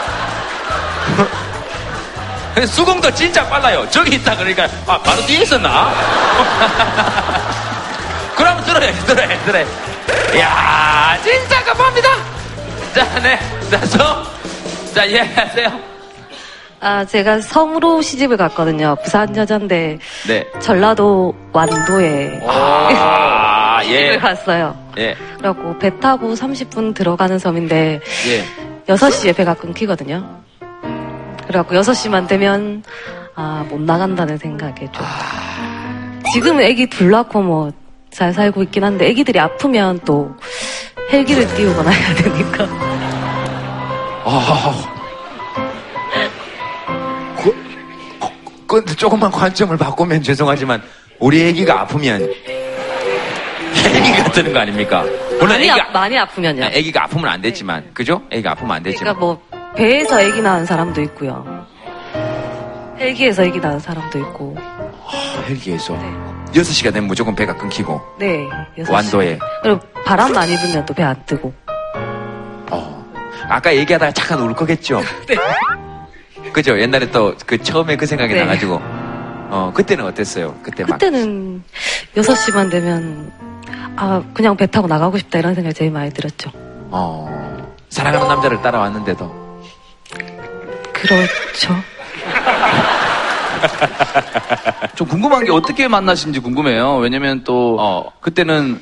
[2.67, 3.86] 수긍도 진짜 빨라요.
[3.89, 5.93] 저기 있다 그러니까 아 바로 뒤에 있었나?
[8.36, 9.65] 그럼 들어요, 들어요, 들어요.
[10.33, 12.09] 이야, 진짜 급합니다.
[12.93, 13.38] 자, 네,
[13.69, 14.23] 자, 서,
[14.93, 15.67] 자, 예, 하세요.
[16.81, 18.95] 아, 제가 섬으로 시집을 갔거든요.
[19.03, 20.47] 부산 여잔데 네.
[20.59, 23.88] 전라도 완도에 아, 예.
[23.88, 24.77] 시집을 갔어요.
[24.97, 28.93] 예, 그래갖고 배 타고 30분 들어가는 섬인데 예.
[28.93, 30.41] 6시에 배가 끊기거든요.
[31.47, 32.83] 그래갖고 6시만 되면
[33.35, 35.05] 아, 못 나간다는 생각에 좀.
[36.33, 37.71] 지금 애기 둘 낳고 뭐
[38.15, 40.34] 잘 살고 있긴 한데 애기들이 아프면 또
[41.12, 42.65] 헬기를 띄우거나 해야 되니까.
[44.23, 44.73] 아,
[47.36, 47.54] 그,
[48.67, 50.82] 그, 조금만 관점을 바꾸면 죄송하지만,
[51.19, 52.21] 우리 애기가 아프면,
[53.93, 55.04] 애기가 뜨는 거 아닙니까?
[55.32, 56.63] 물론 많이, 애기가, 아, 많이 아프면요.
[56.63, 58.21] 아, 애기가 아프면 안 됐지만, 그죠?
[58.32, 59.13] 애기가 아프면 안 됐지만.
[59.13, 61.67] 그러니까 뭐 배에서 애기 낳은 사람도 있고요.
[62.97, 64.56] 헬기에서 애기 낳은 사람도 있고.
[65.49, 66.35] 헬기에서.
[66.55, 68.47] 여섯 시가 되면 무조건 배가 끊기고, 네.
[68.77, 68.93] 여섯 시.
[68.93, 69.39] 완도에.
[69.63, 71.53] 그리고 바람 많이 불면 또 배 안 뜨고.
[73.47, 75.01] 아까 얘기하다가 잠깐 울컥했죠?
[76.53, 76.79] 그죠?
[76.79, 78.39] 옛날에 또 그 처음에 그 생각이 네.
[78.41, 80.55] 나가지고, 어, 그때는 어땠어요?
[80.63, 80.93] 그때 막.
[80.97, 81.62] 그때는
[82.15, 83.31] 6시만 되면
[83.97, 86.49] 아 그냥 배 타고 나가고 싶다 이런 생각이 제일 많이 들었죠.
[86.89, 89.60] 어, 사랑하는 남자를 따라왔는데도.
[90.93, 91.75] 그렇죠.
[94.95, 96.97] 좀 궁금한 게 어떻게 만나신지 궁금해요.
[96.97, 98.11] 왜냐면 또 어.
[98.21, 98.79] 그때는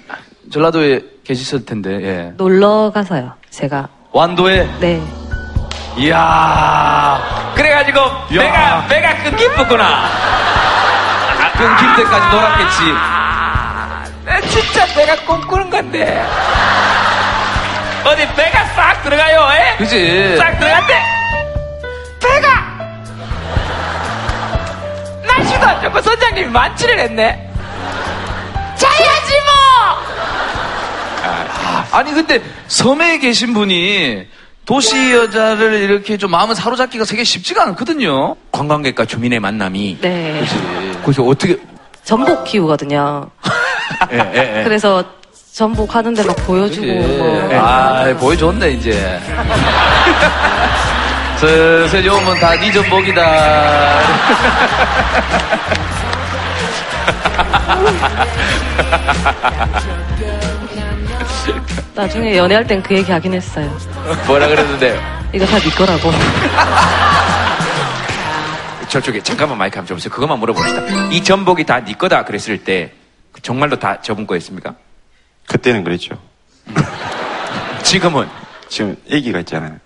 [0.51, 2.33] 전라도에 계셨을 텐데 예.
[2.37, 3.33] 놀러 가서요.
[3.49, 5.01] 제가 완도에 네.
[5.97, 7.21] 이야.
[7.55, 9.85] 그래가지고, 배가, 배가 끊기쁘구나.
[9.85, 12.79] 아, 끊길 때까지 놀았겠지.
[14.25, 16.25] 내 진짜 배가 꿈꾸는 건데.
[18.05, 19.77] 어디 배가 싹 들어가요, 에?
[19.77, 20.37] 그지?
[20.37, 21.12] 싹 들어간대.
[25.83, 27.49] 좋고 선장님이 만취를 했네.
[28.75, 29.53] 자야지 뭐!
[31.91, 34.25] 아니 근데 섬에 계신 분이
[34.65, 38.35] 도시 여자를 이렇게 좀 마음을 사로잡기가 되게 쉽지가 않거든요.
[38.51, 39.99] 관광객과 주민의 만남이.
[40.01, 40.43] 네.
[41.03, 41.57] 그래서 어떻게.
[42.03, 43.29] 전복 키우거든요.
[44.11, 44.63] 예, 예, 예.
[44.63, 45.03] 그래서
[45.53, 47.49] 전복 하는데 막 보여주고 뭐.
[47.53, 49.21] 아, 보여줬네, 이제.
[51.43, 53.21] 슬슬 요면 다니 전복이다.
[61.95, 63.69] 나중에 연애할 땐 그 얘기 하긴 했어요.
[64.25, 64.99] 뭐라 그랬는데.
[65.33, 66.11] 이거 다 네 거라고.
[68.89, 70.11] 저쪽에 잠깐만 마이크 한번 줘보세요.
[70.13, 71.09] 그것만 물어봅시다.
[71.11, 72.91] 이 전복이 다 네 거다 그랬을 때
[73.41, 74.75] 정말로 다 저분 거였습니까?
[75.47, 76.15] 그때는 그랬죠.
[77.83, 78.27] 지금은
[78.69, 79.77] 지금 아기가 있잖아요.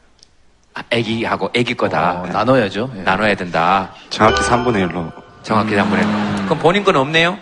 [0.77, 2.23] 아, 애기하고 애기 거다.
[2.31, 2.91] 나눠야죠.
[3.03, 3.91] 나눠야 된다.
[4.11, 5.11] 정확히 3분의 1로.
[5.41, 5.99] 정확히 3분의
[6.39, 6.45] 1.
[6.45, 7.37] 그럼 본인 건 없네요?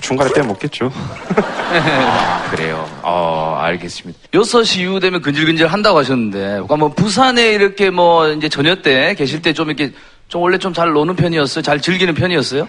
[0.00, 0.90] 중간에 빼먹겠죠.
[1.36, 2.84] 아, 그래요.
[3.02, 4.18] 어, 알겠습니다.
[4.32, 9.40] 6시 이후 되면 근질근질 한다고 하셨는데, 그러니까 뭐 부산에 이렇게 뭐 이제 저녁 때 계실
[9.40, 9.92] 때 좀 이렇게
[10.26, 11.62] 좀 원래 좀 잘 노는 편이었어요?
[11.62, 12.68] 잘 즐기는 편이었어요?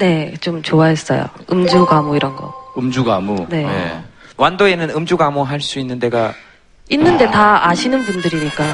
[0.00, 1.26] 네, 좀 좋아했어요.
[1.52, 2.52] 음주 가무 이런 거.
[2.76, 3.46] 음주 가무.
[3.48, 3.64] 네.
[3.64, 4.00] 예.
[4.36, 6.32] 완도에는 음주 가무 할 수 있는 데가
[6.92, 8.64] 있는데 다 아시는 분들이니까.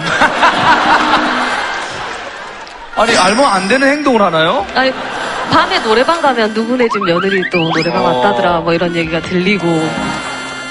[2.97, 4.67] 아니, 알면 안 되는 행동을 하나요?
[4.75, 4.93] 아니,
[5.51, 8.19] 밤에 노래방 가면 누구네 집 며느리 또 노래방 어.
[8.19, 9.67] 왔다더라 뭐 이런 얘기가 들리고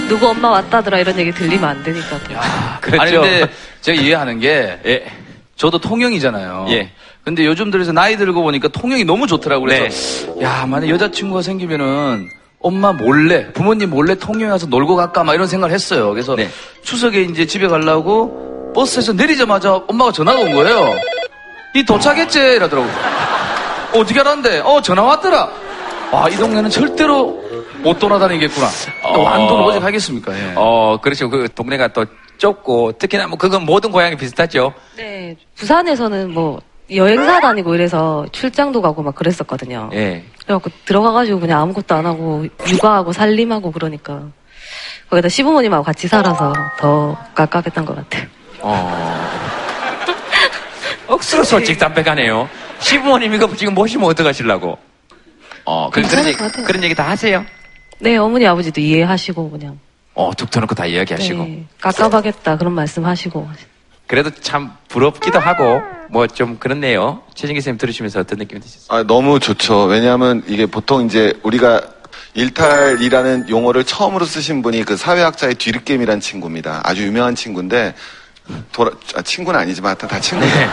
[0.10, 2.20] 누구 엄마 왔다더라 이런 얘기 들리면 안 되니까.
[2.20, 2.34] 또.
[2.82, 3.02] 그렇죠.
[3.02, 3.50] 아니, 근데
[3.82, 5.08] 제가 이해하는 게,
[5.56, 6.68] 저도 통영이잖아요.
[6.70, 6.92] 예.
[7.24, 9.68] 근데 요즘 들어서 나이 들고 보니까 통영이 너무 좋더라고요.
[9.68, 12.30] 그래서, 야, 만약 여자친구가 생기면은,
[12.60, 16.10] 엄마 몰래, 부모님 몰래 통영에 가서 놀고 갈까, 막 이런 생각을 했어요.
[16.12, 16.36] 그래서,
[16.84, 20.96] 추석에 이제 집에 가려고, 버스에서 내리자마자 엄마가 전화가 온 거예요.
[21.76, 22.40] 이 도착했지?
[22.40, 22.88] 이러더라고.
[23.94, 24.60] 어떻게 알았는데?
[24.60, 25.50] 어, 전화 왔더라.
[26.12, 27.42] 와, 이 동네는 절대로
[27.80, 28.68] 못 돌아다니겠구나.
[29.14, 30.34] 또 완도는 어디 가겠습니까?
[30.34, 30.54] 예.
[30.56, 31.30] 어, 그렇죠.
[31.30, 32.06] 그 동네가 또
[32.38, 34.74] 좁고 특히나 뭐 그건 모든 고향이 비슷하죠.
[34.96, 36.60] 네, 부산에서는 뭐
[36.94, 39.90] 여행사 다니고 이래서 출장도 가고 막 그랬었거든요.
[39.94, 40.24] 예.
[40.44, 44.24] 그래갖고 들어가가지고 그냥 아무것도 안 하고 육아하고 살림하고 그러니까
[45.10, 48.28] 거기다 시부모님하고 같이 살아서 더 깝깝했던 것 같아요.
[48.62, 49.28] 어.
[51.08, 52.50] 억수로 솔직 담백하네요.
[52.80, 54.78] 시부모님 이거 지금 모시면 어떡하시려고?
[55.66, 56.66] 어, 그, 그런, 괜찮을 얘기, 것 같아요.
[56.66, 57.46] 그런 얘기 다 하세요?
[58.00, 59.80] 네, 어머니 아버지도 이해하시고 그냥
[60.14, 61.44] 어, 툭 터놓고 다 이야기하시고.
[61.44, 63.48] 네, 깝깝하겠다 그런 말씀하시고
[64.08, 67.22] 그래도 참 부럽기도 하고, 뭐 좀 그렇네요.
[67.36, 68.88] 최진기 선생님 들으시면서 어떤 느낌이 드셨어요?
[69.00, 69.84] 아, 너무 좋죠.
[69.84, 71.82] 왜냐하면 이게 보통 이제 우리가
[72.34, 76.82] 일탈이라는 용어를 처음으로 쓰신 분이 그 사회학자의 뒤르겜이라는 친구입니다.
[76.84, 77.96] 아주 유명한 친구인데,
[78.72, 80.70] 돌아, 아, 친구는 아니지만 하여튼 다 친구인데.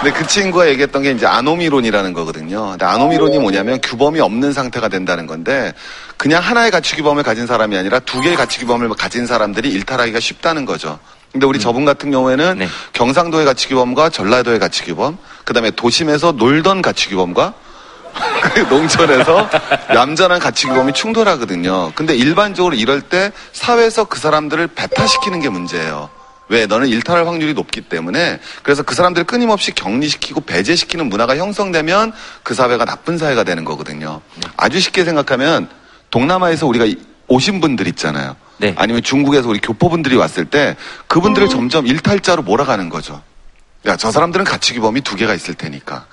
[0.00, 2.70] 근데 그 친구가 얘기했던 게 이제 아노미론이라는 거거든요.
[2.70, 5.74] 근데 아노미론이 뭐냐면 규범이 없는 상태가 된다는 건데
[6.16, 10.64] 그냥 하나의 가치 규범을 가진 사람이 아니라 두 개의 가치 규범을 가진 사람들이 일탈하기가 쉽다는
[10.64, 10.98] 거죠.
[11.32, 17.08] 근데 우리 저분 같은 경우에는 경상도의 가치 규범과 전라도의 가치 규범, 그다음에 도심에서 놀던 가치
[17.08, 17.54] 규범과
[18.54, 19.48] 그 농촌에서
[19.94, 21.92] 얌전한 가치 규범이 충돌하거든요.
[21.94, 26.10] 근데 일반적으로 이럴 때 사회에서 그 사람들을 배타시키는 게 문제예요.
[26.48, 26.66] 왜?
[26.66, 32.12] 너는 일탈할 확률이 높기 때문에 그래서 그 사람들을 끊임없이 격리시키고 배제시키는 문화가 형성되면
[32.42, 34.20] 그 사회가 나쁜 사회가 되는 거거든요.
[34.56, 35.68] 아주 쉽게 생각하면
[36.10, 36.96] 동남아에서 우리가 이-
[37.30, 38.36] 오신 분들 있잖아요.
[38.76, 40.76] 아니면 중국에서 우리 교포분들이 왔을 때
[41.06, 43.22] 그분들을 점점 일탈자로 몰아가는 거죠.
[43.86, 46.06] 야, 저 사람들은 가치 규범이 두 개가 있을 테니까.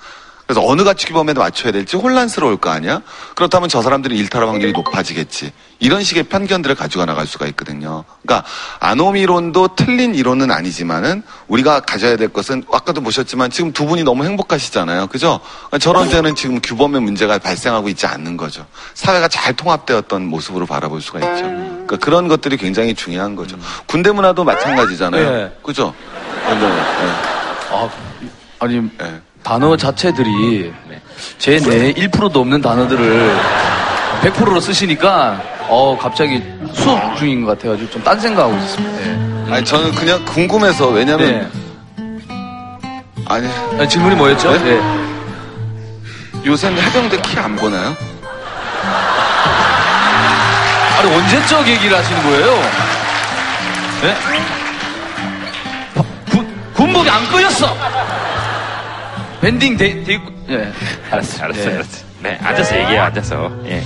[0.48, 3.02] 그래서 어느 가치 규범에 맞춰야 될지 혼란스러울 거 아니야?
[3.34, 5.52] 그렇다면 저 사람들은 일탈할 확률이 높아지겠지.
[5.78, 8.04] 이런 식의 편견들을 가지고 나갈 수가 있거든요.
[8.22, 8.48] 그러니까
[8.80, 15.08] 아노미론도 틀린 이론은 아니지만은 우리가 가져야 될 것은 아까도 보셨지만 지금 두 분이 너무 행복하시잖아요.
[15.08, 15.38] 그죠?
[15.82, 18.64] 저런 데는 지금 규범의 문제가 발생하고 있지 않는 거죠.
[18.94, 21.42] 사회가 잘 통합되었던 모습으로 바라볼 수가 있죠.
[21.44, 23.58] 그러니까 그런 것들이 굉장히 중요한 거죠.
[23.84, 25.30] 군대 문화도 마찬가지잖아요.
[25.30, 25.58] 네.
[25.62, 25.94] 그죠?
[26.48, 26.68] 문화.
[26.68, 27.12] 네.
[27.70, 27.90] 아,
[28.60, 28.90] 아니
[29.48, 30.70] 단어 자체들이
[31.38, 33.34] 제 뇌에 1%도 없는 단어들을
[34.20, 35.40] 100%로 쓰시니까
[35.70, 36.42] 어 갑자기
[36.74, 38.98] 수업 중인 것 같아가지고 좀 딴 생각하고 있었습니다.
[39.46, 39.54] 네.
[39.54, 41.50] 아니 저는 그냥 궁금해서 왜냐면
[43.26, 43.48] 아니
[43.88, 44.52] 질문이 뭐였죠?
[44.62, 44.78] 네.
[46.44, 47.96] 요새는 해병대 키 안 보나요?
[50.98, 52.62] 아니 언제적 얘기를 하시는 거예요?
[54.02, 54.14] 네?
[56.30, 57.74] 군, 군복이 안 꺼졌어.
[59.40, 60.32] 밴딩 돼, 돼 있고.
[60.50, 60.72] 예.
[61.10, 61.74] 알았어, 알았어, 네.
[61.74, 62.06] 알았어.
[62.20, 63.52] 네, 앉아서 얘기해, 앉아서.
[63.66, 63.82] 예.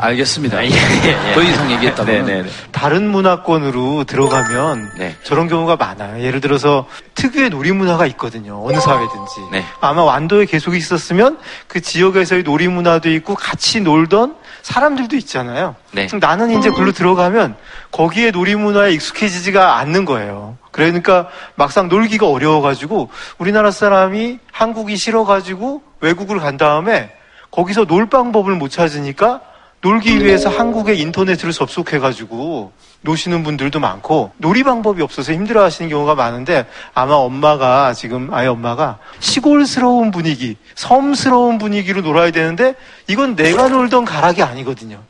[0.00, 0.64] 알겠습니다.
[0.64, 1.34] 예, 예.
[1.34, 2.26] 더 이상 얘기했다고는.
[2.26, 2.48] 네, 네, 네.
[2.70, 4.90] 다른 문화권으로 들어가면
[5.24, 6.22] 저런 경우가 많아요.
[6.22, 8.64] 예를 들어서 특유의 놀이 문화가 있거든요.
[8.64, 9.40] 어느 사회든지.
[9.50, 9.64] 네.
[9.80, 14.36] 아마 완도에 계속 있었으면 그 지역에서의 놀이 문화도 있고 같이 놀던
[14.68, 15.76] 사람들도 있잖아요.
[15.92, 16.06] 네.
[16.06, 17.56] 그럼 나는 이제 글로 들어가면
[17.90, 20.58] 거기에 놀이문화에 익숙해지지가 않는 거예요.
[20.72, 23.08] 그러니까 막상 놀기가 어려워가지고
[23.38, 27.10] 우리나라 사람이 한국이 싫어가지고 외국을 간 다음에
[27.50, 29.40] 거기서 놀 방법을 못 찾으니까
[29.80, 37.14] 놀기 위해서 한국의 인터넷을 접속해가지고 노시는 분들도 많고 놀이 방법이 없어서 힘들어하시는 경우가 많은데 아마
[37.14, 42.74] 엄마가 지금 아이 엄마가 시골스러운 분위기, 섬스러운 분위기로 놀아야 되는데
[43.08, 45.02] 이건 내가 놀던 가락이 아니거든요.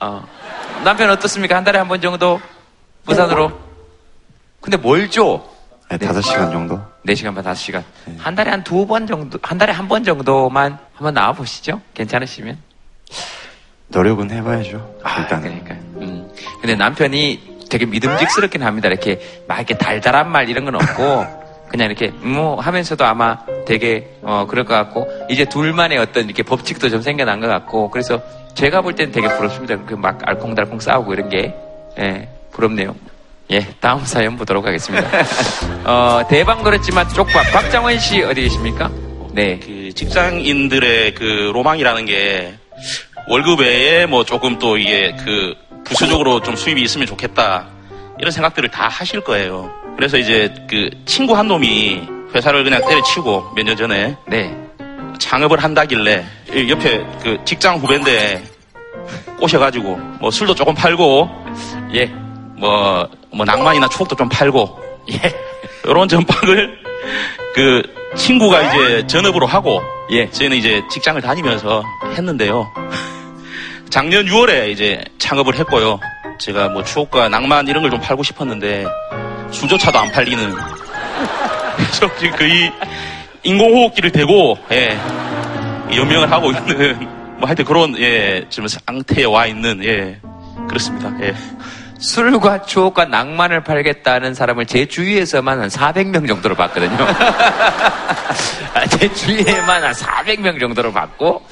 [0.00, 0.22] 어.
[0.84, 1.56] 남편 어떻습니까?
[1.56, 2.38] 한 달에 한 번 정도?
[3.06, 3.58] 부산으로?
[4.60, 5.42] 근데 뭘 줘?
[5.90, 6.78] 네, 다섯 시간 정도?
[7.06, 7.82] 4시간 반, 5시간.
[8.18, 11.80] 한 달에 한 두 번 정도, 한 달에 한 번 정도만 한번 나와 보시죠?
[11.94, 12.58] 괜찮으시면?
[13.88, 14.94] 노력은 해봐야죠.
[15.20, 15.40] 일단.
[15.40, 15.74] 그러니까.
[16.02, 16.30] 음.
[16.60, 18.88] 근데 남편이 되게 믿음직스럽긴 합니다.
[18.88, 21.24] 이렇게 막 이렇게 달달한 말 이런 건 없고,
[21.68, 26.88] 그냥 이렇게, 뭐 하면서도 아마 되게, 어, 그럴 것 같고, 이제 둘만의 어떤 이렇게 법칙도
[26.88, 28.20] 좀 생겨난 것 같고, 그래서
[28.54, 29.76] 제가 볼 때는 되게 부럽습니다.
[29.84, 31.54] 그막 알콩달콩 싸우고 이런 게,
[31.98, 32.94] 예, 부럽네요.
[33.50, 35.08] 예, 다음 사연 보도록 하겠습니다.
[35.84, 37.50] 어, 대박 노렸지만 쪽박.
[37.52, 38.90] 박장원 씨 어디 계십니까?
[39.32, 39.58] 네.
[39.60, 42.54] 그 직장인들의 그 로망이라는 게
[43.28, 45.54] 월급 외에 뭐 조금 또 이게 그
[45.84, 47.66] 부수적으로 좀 수입이 있으면 좋겠다
[48.18, 49.70] 이런 생각들을 다 하실 거예요.
[49.96, 52.02] 그래서 이제 그 친구 한 놈이
[52.34, 54.56] 회사를 그냥 때려치고 몇 년 전에 네.
[55.18, 58.42] 창업을 한다길래 이 옆에 그 직장 후배인데
[59.38, 61.28] 꼬셔가지고 뭐 술도 조금 팔고
[61.94, 62.06] 예.
[62.56, 65.34] 뭐, 뭐 낭만이나 추억도 좀 팔고 예.
[65.84, 66.78] 이런 전방을
[67.54, 67.82] 그
[68.16, 70.28] 친구가 이제 전업으로 하고 예.
[70.30, 71.82] 저희는 이제 직장을 다니면서
[72.14, 72.66] 했는데요.
[73.90, 75.98] 작년 6월에 이제 창업을 했고요.
[76.38, 78.86] 제가 뭐 추억과 낭만 이런 걸 좀 팔고 싶었는데
[79.50, 80.54] 수조차도 안 팔리는
[81.76, 82.70] 그래서 지금 거의
[83.42, 84.98] 인공호흡기를 대고 예,
[85.94, 86.98] 연명을 하고 있는
[87.38, 90.18] 뭐 하여튼 그런 예 지금 상태에 와 있는 예
[90.68, 91.12] 그렇습니다.
[91.22, 91.34] 예.
[91.98, 96.96] 술과 추억과 낭만을 팔겠다는 사람을 제 주위에서만 한 400명 정도로 봤거든요.
[98.74, 101.42] 아, 제 주위에만 한 400명 정도로 봤고,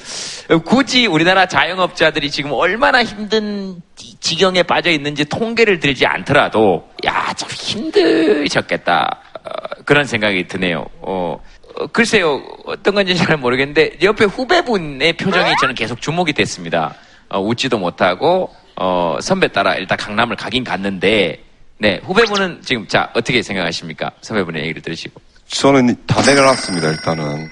[0.65, 7.49] 굳이 우리나라 자영업자들이 지금 얼마나 힘든 지- 지경에 빠져 있는지 통계를 들지 않더라도, 야, 참
[7.49, 9.19] 힘드셨겠다.
[9.43, 9.49] 어,
[9.85, 10.85] 그런 생각이 드네요.
[11.01, 11.41] 어,
[11.75, 16.95] 어, 글쎄요, 어떤 건지 잘 모르겠는데, 옆에 후배분의 표정이 저는 계속 주목이 됐습니다.
[17.29, 21.43] 어, 웃지도 못하고, 어, 선배 따라 일단 강남을 가긴 갔는데,
[21.79, 24.11] 네, 후배분은 지금, 자, 어떻게 생각하십니까?
[24.21, 25.19] 선배분의 얘기를 들으시고.
[25.47, 27.49] 저는 다 내려놨습니다, 일단은.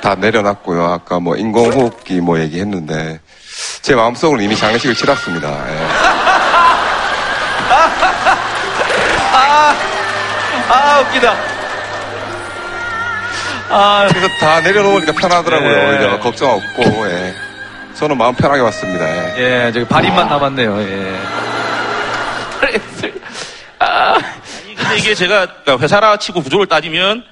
[0.00, 0.84] 다 내려놨고요.
[0.84, 3.20] 아까 뭐 인공호흡기 뭐 얘기했는데,
[3.82, 5.48] 제 마음속으로 이미 장례식을 치렀습니다.
[5.48, 5.86] 예.
[9.32, 9.74] 아,
[10.70, 11.34] 아, 웃기다.
[14.08, 15.70] 그래서 다 내려놓으니까 편하더라고요.
[15.70, 15.86] 예.
[15.88, 17.13] 오히려 걱정 없고, 예.
[17.94, 19.38] 저는 마음 편하게 왔습니다.
[19.38, 19.66] 예.
[19.66, 20.80] 예, 저기 발인만 남았네요.
[20.82, 21.20] 예.
[24.76, 27.24] 근데 이게 제가 그러니까 회사라 치고 구조를 따지면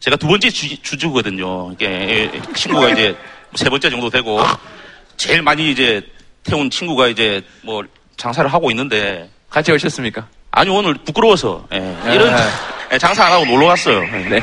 [0.00, 1.72] 제가 두 번째 주, 주주거든요.
[1.72, 3.16] 이게 친구가 이제
[3.54, 4.40] 세 번째 정도 되고
[5.16, 6.02] 제일 많이 이제
[6.42, 7.82] 태운 친구가 이제 뭐
[8.16, 10.26] 장사를 하고 있는데 같이 오셨습니까?
[10.50, 12.34] 아니 오늘 부끄러워서 예, 이런
[12.92, 14.00] 예, 장사 안 하고 놀러 왔어요.
[14.00, 14.42] 네.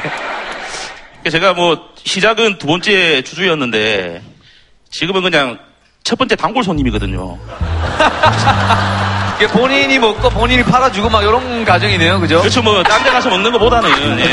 [1.30, 4.22] 제가 뭐 시작은 두 번째 주주였는데
[4.90, 5.58] 지금은 그냥
[6.04, 7.38] 첫 번째 단골 손님이거든요.
[9.38, 12.40] 이게 본인이 먹고 본인이 팔아주고 막 이런 가정이네요, 그죠?
[12.40, 14.26] 그렇죠, 뭐, 딴 데 가서 먹는 것보다는, 예.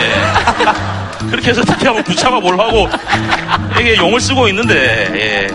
[1.31, 2.89] 그렇게 해서 특히 하면 부차가 뭘 하고,
[3.79, 5.49] 이게 용을 쓰고 있는데, 예.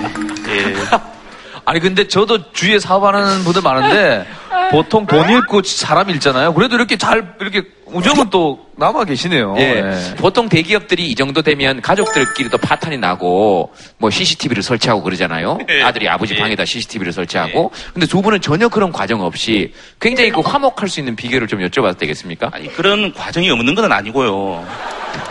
[0.53, 0.75] 예.
[1.65, 4.25] 아니 근데 저도 주위에 사업하는 분들 많은데
[4.72, 6.53] 보통 돈 잃고 사람 잃잖아요.
[6.53, 9.55] 그래도 이렇게 잘 이렇게 우정은 또 남아 계시네요.
[9.57, 9.62] 예.
[9.62, 10.16] 예.
[10.16, 15.57] 보통 대기업들이 이 정도 되면 가족들끼리도 파탄이 나고 뭐 CCTV를 설치하고 그러잖아요.
[15.70, 15.82] 예.
[15.82, 17.72] 아들이 아버지 방에다 CCTV를 설치하고.
[17.93, 21.97] 근데 두 분은 전혀 그런 과정 없이 굉장히 그 화목할 수 있는 비결을 좀 여쭤봐도
[21.97, 22.51] 되겠습니까?
[22.53, 24.66] 아니, 그런 과정이 없는 건 아니고요.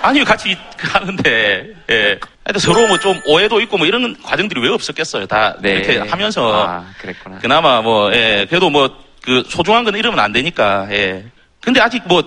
[0.03, 2.19] 아니, 같이 하는데, 예.
[2.59, 5.27] 서로 뭐 좀 오해도 있고 뭐 이런 과정들이 왜 없었겠어요.
[5.27, 5.75] 다 네.
[5.75, 6.53] 이렇게 하면서.
[6.53, 7.39] 아, 그랬구나.
[7.39, 8.47] 그나마 뭐, 예.
[8.49, 8.91] 그래도 뭐,
[9.25, 11.25] 그 소중한 건 잃으면 안 되니까, 예.
[11.61, 12.23] 근데 아직 뭐,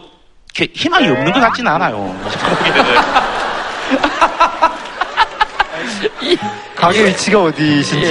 [0.56, 2.16] 이렇게 희망이 없는 것 같지는 않아요.
[6.76, 8.08] 가게 위치가 어디신지.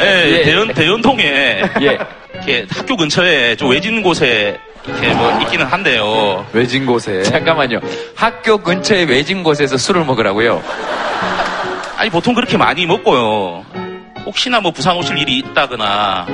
[0.00, 1.62] 예, 대연, 대연동에.
[1.80, 6.46] 이렇게 학교 근처에 좀 외진 곳에 이렇게 뭐 있기는 한데요.
[6.52, 7.22] 외진 곳에.
[7.24, 7.80] 잠깐만요.
[8.14, 10.62] 학교 근처에 외진 곳에서 술을 먹으라고요?
[11.96, 13.64] 아니, 보통 그렇게 많이 먹고요.
[14.24, 16.26] 혹시나 뭐 부산 오실 일이 있다거나,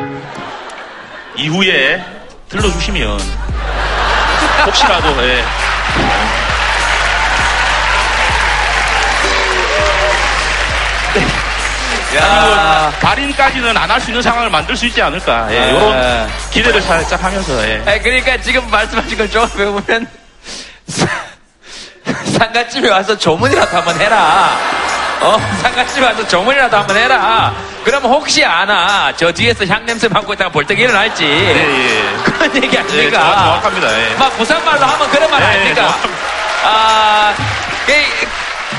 [1.37, 2.03] 이후에
[2.49, 3.21] 들러주시면,
[4.67, 5.45] 혹시라도, 예.
[12.17, 12.93] 야.
[13.01, 15.49] 발인까지는 안 할 수 있는 상황을 만들 수 있지 않을까.
[15.51, 17.83] 예, 이런 기대를 살짝 하면서, 예.
[17.87, 20.07] 아, 그러니까 지금 말씀하신 걸좀 배우면
[22.39, 24.51] 상가집에 와서 조문이라도 한번 해라.
[25.23, 27.53] 어, 상가집에 와서 조문이라도 한번 해라.
[27.85, 31.25] 그러면 혹시 아나 저 뒤에서 향냄새 맡고 있다가 벌떡 일어날지.
[32.25, 33.03] 그런 얘기 아닙니까?
[33.05, 34.01] 예, 정확- 정확합니다.
[34.01, 34.15] 예.
[34.17, 35.97] 막 부산말로 하면 그런 말 예, 아닙니까?
[36.65, 37.35] 아,
[37.87, 37.93] 그,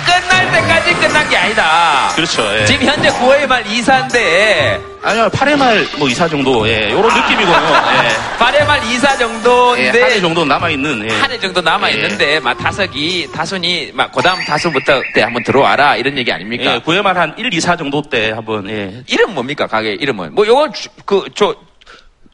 [0.06, 2.12] 끝날 때까지 끝난 게 아니다.
[2.16, 2.58] 그렇죠.
[2.58, 2.66] 예.
[2.66, 7.56] 지금 현재 9월 말 이사인데 아니요, 8회 말뭐 이사 정도, 예, 요런 느낌이고요.
[7.56, 8.38] 예.
[8.43, 11.14] 8회 말 이사 정도인데 예, 한해 정도 남아있는, 예.
[11.16, 16.18] 한해 정도 남아 있는데 막 다섯이 다순이 막 그 다음 다순부터 때 한번 들어와라 이런
[16.18, 16.76] 얘기 아닙니까?
[16.76, 19.04] 예, 9회 말 한 1, 2, 4 정도 때 한번, 예.
[19.08, 20.36] 이름 뭡니까 가게 이름은?
[20.36, 20.70] 뭐 요거
[21.06, 21.54] 그저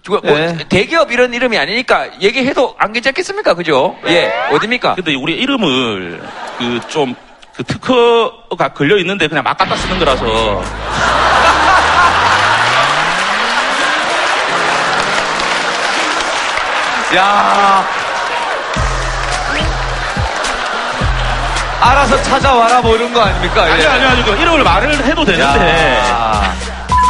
[0.07, 0.55] 뭐 예.
[0.69, 3.53] 대기업 이런 이름이 아니니까 얘기해도 안 괜찮겠습니까?
[3.55, 3.95] 그죠?
[4.07, 4.95] 예 어딥니까?
[4.95, 6.21] 근데 우리 이름을
[6.57, 10.25] 그 좀그 특허가 걸려 있는데 그냥 막 갖다 쓰는 거라서
[17.15, 17.83] 야.
[21.81, 23.63] 알아서 찾아와라 뭐 이런 거 아닙니까?
[23.63, 23.87] 아니 예.
[23.87, 25.41] 아니 아니 그 이름을 말을 해도 되는데
[26.09, 26.53] 야.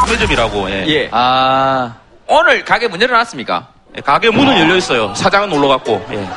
[0.07, 0.85] 매점이라고 예.
[0.87, 1.09] 예.
[1.11, 1.91] 아
[2.27, 3.67] 오늘 가게 문 열어놨습니까?
[3.97, 5.13] 예, 가게 문은 열려 있어요.
[5.15, 6.05] 사장은 놀러 갔고.
[6.11, 6.27] 예.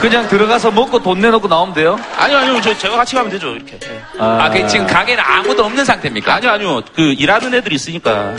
[0.00, 1.98] 그냥 들어가서 먹고 돈 내놓고 나오면 돼요?
[2.16, 3.78] 아니요 아니요 저 제가 같이 가면 되죠 이렇게.
[3.82, 4.00] 예.
[4.18, 6.34] 아, 그 지금 가게는 아무도 없는 상태입니까?
[6.36, 8.32] 아니요 아니요 그 일하는 애들이 있으니까.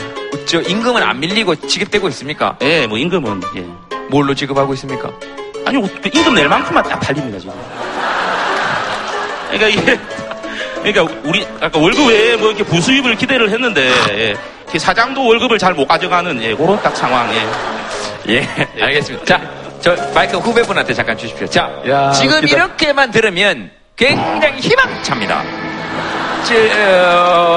[0.46, 2.56] 저 임금은 안 밀리고 지급되고 있습니까?
[2.62, 3.66] 예, 뭐 임금은 예.
[4.08, 5.10] 뭘로 지급하고 있습니까?
[5.66, 7.54] 아니요 그 임금 낼 만큼만 딱 팔립니다 지금.
[9.50, 10.00] 그러니까 이게
[10.82, 14.34] 그러니까 우리 아까 월급 외에 뭐 이렇게 부수입을 기대를 했는데 예.
[14.64, 17.28] 이렇게 사장도 월급을 잘 못 가져가는 예, 그런 딱 상황.
[17.34, 17.46] 예.
[18.34, 18.48] 예,
[18.82, 19.24] 알겠습니다.
[19.24, 19.40] 자,
[19.80, 21.46] 저 마이크 후배분한테 잠깐 주십시오.
[21.48, 22.56] 자, 야, 지금 웃기다.
[22.56, 25.42] 이렇게만 들으면 굉장히 희망찹니다.
[26.44, 26.54] 저,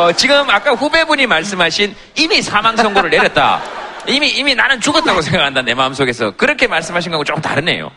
[0.08, 3.62] 어, 지금 아까 후배분이 말씀하신 이미 사망 선고를 내렸다.
[4.08, 7.90] 이미 이미 나는 죽었다고 생각한다 내 마음속에서 그렇게 말씀하신 거하고 조금 다르네요.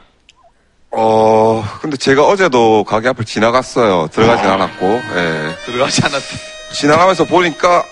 [0.93, 4.09] 어, 근데 제가 어제도 가게 앞을 지나갔어요.
[4.13, 5.55] 들어가진 않았고, 예.
[5.67, 6.37] 들어가지 않았대.
[6.73, 7.85] 지나가면서 보니까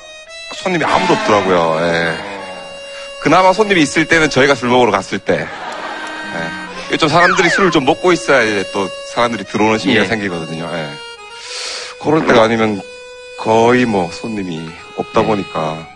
[0.54, 1.78] 손님이 아무도 없더라고요.
[1.80, 2.16] 예.
[3.20, 5.46] 그나마 손님이 있을 때는 저희가 술 먹으러 갔을 때.
[6.92, 6.96] 예.
[6.96, 10.06] 좀 사람들이 술을 좀 먹고 있어야 이제 또 사람들이 들어오는 심리가 예.
[10.06, 10.70] 생기거든요.
[10.72, 10.88] 예.
[12.02, 12.80] 그럴 때가 아니면
[13.38, 15.26] 거의 뭐 손님이 없다 네.
[15.26, 15.88] 보니까.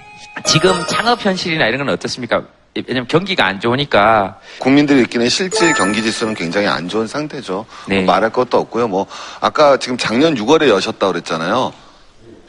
[0.47, 2.43] 지금 창업 현실이나 이런 건 어떻습니까?
[2.87, 7.67] 왜냐면 경기가 안 좋으니까 국민들이 느끼는 실질 경기 지수는 굉장히 안 좋은 상태죠.
[7.89, 7.97] 네.
[7.97, 8.89] 뭐 말할 것도 없고요.
[8.89, 9.07] 뭐
[9.41, 11.73] 아까 지금 작년 6월에 여셨다 그랬잖아요.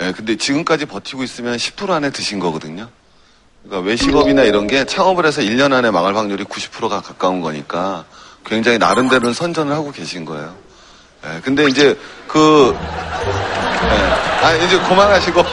[0.02, 2.90] 예, 근데 지금까지 버티고 있으면 10% 안에 드신 거거든요.
[3.64, 8.06] 그러니까 외식업이나 이런 게 창업을 해서 1년 안에 망할 확률이 90%가 가까운 거니까
[8.46, 10.56] 굉장히 나름대로는 선전을 하고 계신 거예요.
[11.26, 11.98] 예, 근데 이제
[12.28, 15.44] 그 예, 아 이제 그만하시고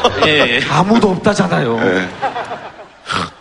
[0.71, 1.79] 아무도 없다잖아요.
[1.81, 2.09] 예.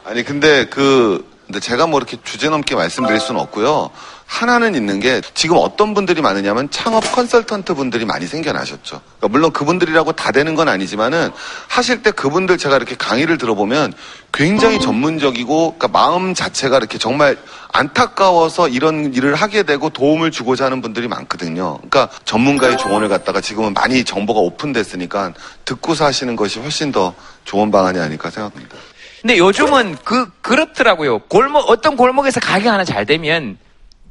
[0.03, 3.91] 아니 근데 그 근데 제가 뭐 이렇게 주제 넘게 말씀드릴 수는 없고요.
[4.25, 9.01] 하나는 있는 게 지금 어떤 분들이 많으냐면 창업 컨설턴트 분들이 많이 생겨나셨죠.
[9.01, 11.31] 그러니까 물론 그분들이라고 다 되는 건 아니지만은
[11.67, 13.93] 하실 때 그분들 제가 이렇게 강의를 들어보면
[14.33, 17.37] 굉장히 전문적이고 그러니까 마음 자체가 이렇게 정말
[17.71, 21.75] 안타까워서 이런 일을 하게 되고 도움을 주고자 하는 분들이 많거든요.
[21.77, 27.13] 그러니까 전문가의 조언을 갖다가 지금은 많이 정보가 오픈됐으니까 듣고서 하시는 것이 훨씬 더
[27.45, 28.75] 좋은 방안이 아닐까 생각합니다.
[29.21, 31.19] 근데 요즘은 그 그렇더라고요.
[31.19, 33.57] 골목 어떤 골목에서 가게 하나 잘 되면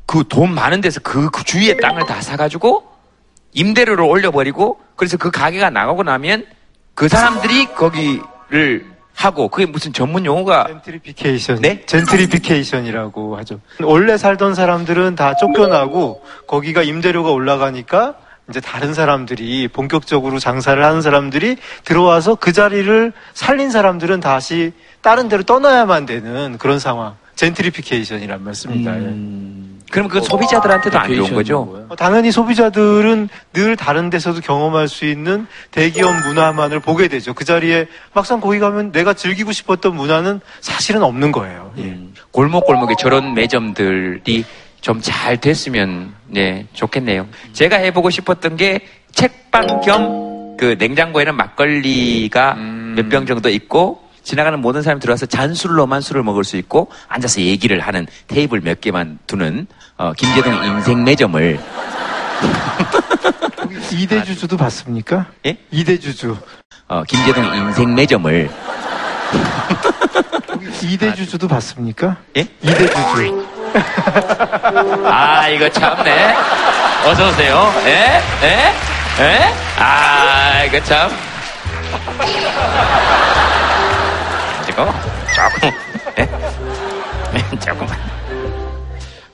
[0.07, 2.85] 그 돈 많은 데서 그, 그 주위에 땅을 다 사가지고
[3.53, 6.47] 임대료를 올려버리고 그래서 그 가게가 나가고 나면
[6.95, 11.63] 그 사람들이 거기를 하고 그게 무슨 전문 용어가 젠트리피케이션.
[11.87, 13.61] 젠트리피케이션이라고 하죠.
[13.83, 18.15] 원래 살던 사람들은 다 쫓겨나고 거기가 임대료가 올라가니까
[18.51, 25.45] 이제 다른 사람들이 본격적으로 장사를 하는 사람들이 들어와서 그 자리를 살린 사람들은 다시 다른 데로
[25.45, 27.17] 떠나야만 되는 그런 상황.
[27.37, 28.93] 젠트리피케이션이란 말씀입니다.
[29.95, 31.87] 그럼 그 소비자들한테도 안 좋은 거죠?
[31.89, 37.33] 어, 당연히 소비자들은 늘 다른 데서도 경험할 수 있는 대기업 문화만을 보게 되죠.
[37.33, 41.73] 그 자리에 막상 거기 가면 내가 즐기고 싶었던 문화는 사실은 없는 거예요.
[41.79, 41.97] 예.
[42.33, 44.45] 골목골목에 저런 매점들이
[44.81, 47.27] 좀 잘 됐으면 네 좋겠네요.
[47.53, 48.81] 제가 해보고 싶었던 게
[49.13, 50.25] 책방 겸
[50.57, 56.91] 그 냉장고에는 막걸리가 몇병 정도 있고 지나가는 모든 사람이 들어와서 잔술로만 술을 먹을 수 있고
[57.09, 59.67] 앉아서 얘기를 하는 테이블 몇 개만 두는
[59.99, 61.61] 어, 김재동 인생 매점을
[63.93, 65.27] 이대주주도 봤습니까?
[65.47, 65.57] 예?
[65.71, 66.37] 이대주주.
[66.89, 68.51] 어, 김재동 인생 매점을
[70.83, 72.17] 이대주주도 봤습니까?
[72.37, 72.49] 예?
[72.63, 73.47] 이대주주.
[75.05, 76.35] 아 이거 참네.
[77.07, 77.73] 어서 오세요.
[77.87, 78.21] 예?
[78.43, 78.73] 예?
[79.21, 79.55] 예?
[79.79, 81.11] 아 이거 참.
[84.75, 84.93] 이거
[85.35, 85.71] 조금
[86.19, 86.29] 예?
[87.35, 87.99] 예, 조금만.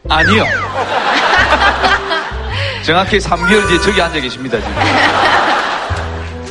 [0.09, 0.45] 아니요.
[2.85, 4.75] 정확히 3개월 뒤에 저기 앉아 계십니다, 지금.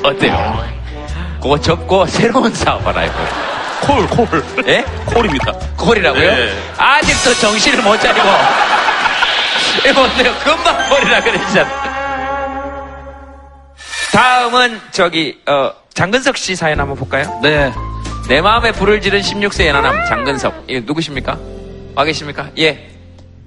[0.04, 0.64] 어때요?
[1.42, 3.28] 그거 접고 새로운 사업 하나 해봐요.
[3.82, 4.44] 콜, 콜.
[4.68, 4.84] 예?
[5.06, 5.52] 콜입니다.
[5.78, 6.24] 콜이라고요?
[6.24, 6.54] 예.
[6.78, 8.28] 아직도 정신을 못 차리고.
[9.88, 10.34] 이거 어때요?
[10.44, 11.90] 금방 콜이라 그랬잖아.
[14.14, 17.40] 다음은 저기 어, 장근석 씨 사연 한번 볼까요?
[17.42, 17.72] 네.
[18.30, 20.66] 내 마음에 불을 지른 16세 연하남 장근석.
[20.68, 21.36] 이 누구십니까?
[21.96, 22.52] 와 계십니까?
[22.60, 22.88] 예.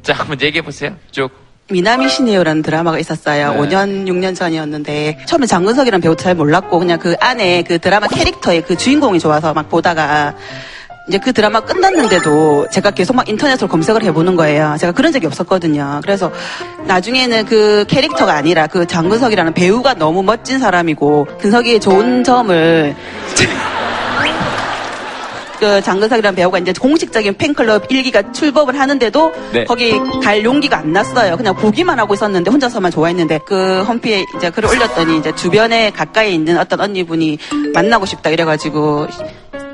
[0.02, 0.96] 자, 한번 얘기해 보세요.
[1.12, 1.30] 쭉.
[1.70, 3.52] 미남이 시네요라는 드라마가 있었어요.
[3.52, 3.58] 네.
[3.60, 8.76] 5년, 6년 전이었는데 처음에 장근석이라는 배우 잘 몰랐고 그냥 그 안에 그 드라마 캐릭터의 그
[8.76, 10.34] 주인공이 좋아서 막 보다가
[11.08, 14.76] 이제 그 드라마 끝났는데도 제가 계속 막 인터넷으로 검색을 해보는 거예요.
[14.80, 16.00] 제가 그런 적이 없었거든요.
[16.02, 16.32] 그래서
[16.86, 22.96] 나중에는 그 캐릭터가 아니라 그 장근석이라는 배우가 너무 멋진 사람이고 근석이의 좋은 점을
[25.62, 29.64] 그 장근석이라는 배우가 이제 공식적인 팬클럽 일기가 출범을 하는데도 네.
[29.64, 31.36] 거기 갈 용기가 안 났어요.
[31.36, 36.58] 그냥 보기만 하고 있었는데 혼자서만 좋아했는데 그 홈피에 이제 글을 올렸더니 이제 주변에 가까이 있는
[36.58, 37.38] 어떤 언니분이
[37.74, 39.06] 만나고 싶다 이래가지고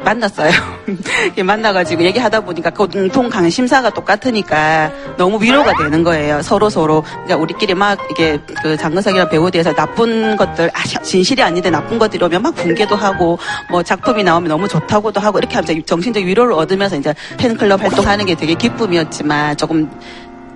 [0.04, 0.50] 만났어요.
[1.44, 6.42] 만나가지고 얘기하다 보니까 공통 관심사가 똑같으니까 너무 위로가 되는 거예요.
[6.42, 7.02] 서로 서로.
[7.02, 12.24] 그러니까 우리끼리 막 이게 그 장근석이라는 배우에 대해서 나쁜 것들, 아, 진실이 아닌데 나쁜 것들이
[12.24, 13.38] 오면 막 붕괴도 하고
[13.70, 18.34] 뭐 작품이 나오면 너무 좋다고도 하고 이렇게 하면서 정신적 위로를 얻으면서 이제 팬클럽 활동하는 게
[18.34, 19.90] 되게 기쁨이었지만 조금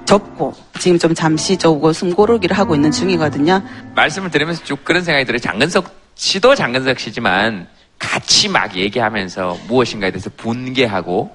[0.04, 3.62] 접고 지금 좀 잠시 저고 숨 고르기를 하고 있는 중이거든요.
[3.94, 5.38] 말씀을 들으면서 쭉 그런 생각이 들어요.
[5.38, 7.66] 장근석 씨도 장근석 씨지만
[8.02, 11.34] 같이 막 얘기하면서 무엇인가에 대해서 분개하고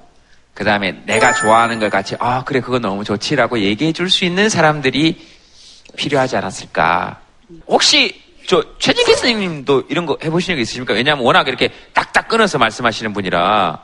[0.54, 4.50] 그 다음에 내가 좋아하는 걸 같이 아 그래 그거 너무 좋지라고 얘기해 줄 수 있는
[4.50, 5.26] 사람들이
[5.96, 7.20] 필요하지 않았을까.
[7.68, 10.94] 혹시 저 최진기 선생님도 이런 거 해보신 적 있으십니까?
[10.94, 13.80] 왜냐하면 워낙 이렇게 딱딱 끊어서 말씀하시는 분이라.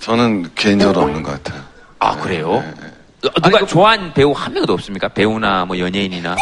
[0.00, 1.62] 저는 개인적으로 없는 것 같아요.
[1.98, 2.62] 아 그래요?
[3.24, 5.08] 어, 누가 좋아하는 배우 한 명도 없습니까?
[5.08, 6.36] 배우나 뭐 연예인이나.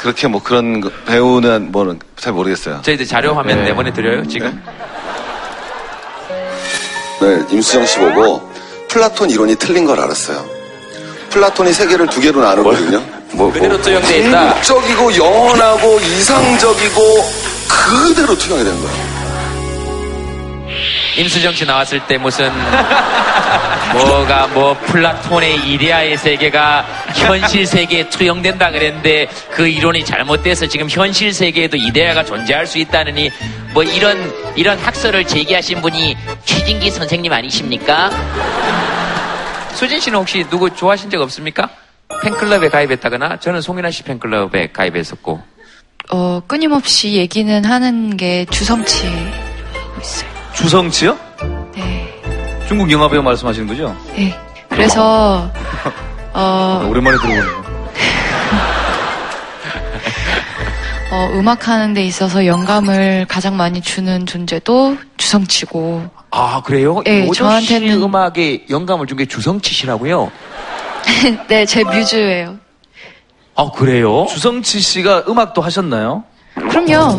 [0.00, 2.80] 그렇게 뭐 그런 거- 배우는 뭐는 잘 모르겠어요.
[2.82, 3.64] 저희들 자료 화면 네.
[3.70, 4.62] 내보내 드려요 지금?
[7.20, 8.48] 네, 임수정 씨 보고
[8.88, 10.44] 플라톤 이론이 틀린 걸 알았어요.
[11.30, 13.02] 플라톤이 세계를 두 개로 나누거든요.
[13.32, 14.40] 뭐, 그대로 투영돼 있다.
[14.54, 17.00] 궁극적이고 영원하고 이상적이고
[17.68, 19.17] 그대로 투영이 되는 거예요.
[21.18, 22.50] 임수정 씨 나왔을 때 무슨
[23.92, 31.76] 뭐가 뭐 플라톤의 이데아의 세계가 현실 세계에 투영된다 그랬는데 그 이론이 잘못돼서 지금 현실 세계에도
[31.76, 33.30] 이데아가 존재할 수 있다느니
[33.72, 38.10] 뭐 이런 이런 학설을 제기하신 분이 최진기 선생님 아니십니까?
[39.74, 41.68] 수진 씨는 혹시 누구 좋아하신 적 없습니까?
[42.22, 45.40] 팬클럽에 가입했다거나 저는 송윤아 씨 팬클럽에 가입했었고
[46.10, 49.06] 어, 끊임없이 얘기는 하는 게 주성치
[50.00, 50.37] 있어요.
[50.62, 51.16] 주성치요?
[51.76, 52.20] 네.
[52.66, 53.94] 중국 영화 배우 말씀하시는 거죠?
[54.16, 54.34] 네.
[54.68, 55.48] 그래서
[56.34, 57.68] 어, 오랜만에 들어보는 거.
[61.12, 67.00] 어, 음악 하는 데 있어서 영감을 가장 많이 주는 존재도 주성치고 아 그래요?
[67.04, 70.30] 네, 저한테는- 음악에 영감을 준 게 주성치 씨라고요?
[71.48, 72.56] 네, 제 뮤즈예요.
[73.54, 74.26] 아 그래요?
[74.28, 76.24] 주성치 씨가 음악도 하셨나요?
[76.54, 77.16] 그럼요.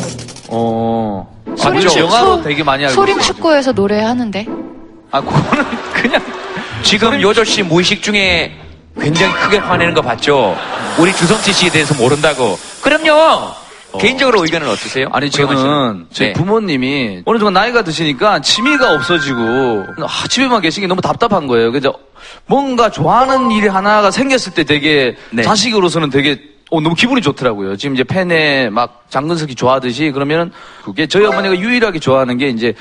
[0.49, 1.38] 어.
[1.57, 1.99] 소림 맞죠?
[1.99, 3.33] 영화도 되게 많이 알고 소림 있어요.
[3.33, 4.45] 축구에서 노래하는데.
[5.11, 6.21] 아, 그거는 그냥
[6.83, 8.55] 지금 요조 씨 무의식 중에
[8.99, 10.55] 굉장히 크게 화내는 거 봤죠?
[10.99, 12.57] 우리 주성치 씨에 대해서 모른다고.
[12.81, 13.53] 그럼요.
[13.99, 15.07] 개인적으로 의견은 어떠세요?
[15.11, 15.31] 아니?
[15.31, 16.33] 저는 제 네.
[16.33, 19.39] 부모님이 어느 정도 나이가 드시니까 취미가 없어지고
[20.03, 21.71] 아, 집에만 계시기 너무 답답한 거예요.
[21.71, 21.93] 그래서
[22.45, 25.41] 뭔가 좋아하는 일이 하나가 생겼을 때 되게 네.
[25.41, 26.39] 자식으로서는 되게
[26.71, 27.75] 어, 너무 기분이 좋더라고요.
[27.77, 30.51] 지금 이제 팬에 막 장근석이 좋아하듯이 그러면은
[30.83, 32.73] 그게 저희 어머니가 유일하게 좋아하는 게 이제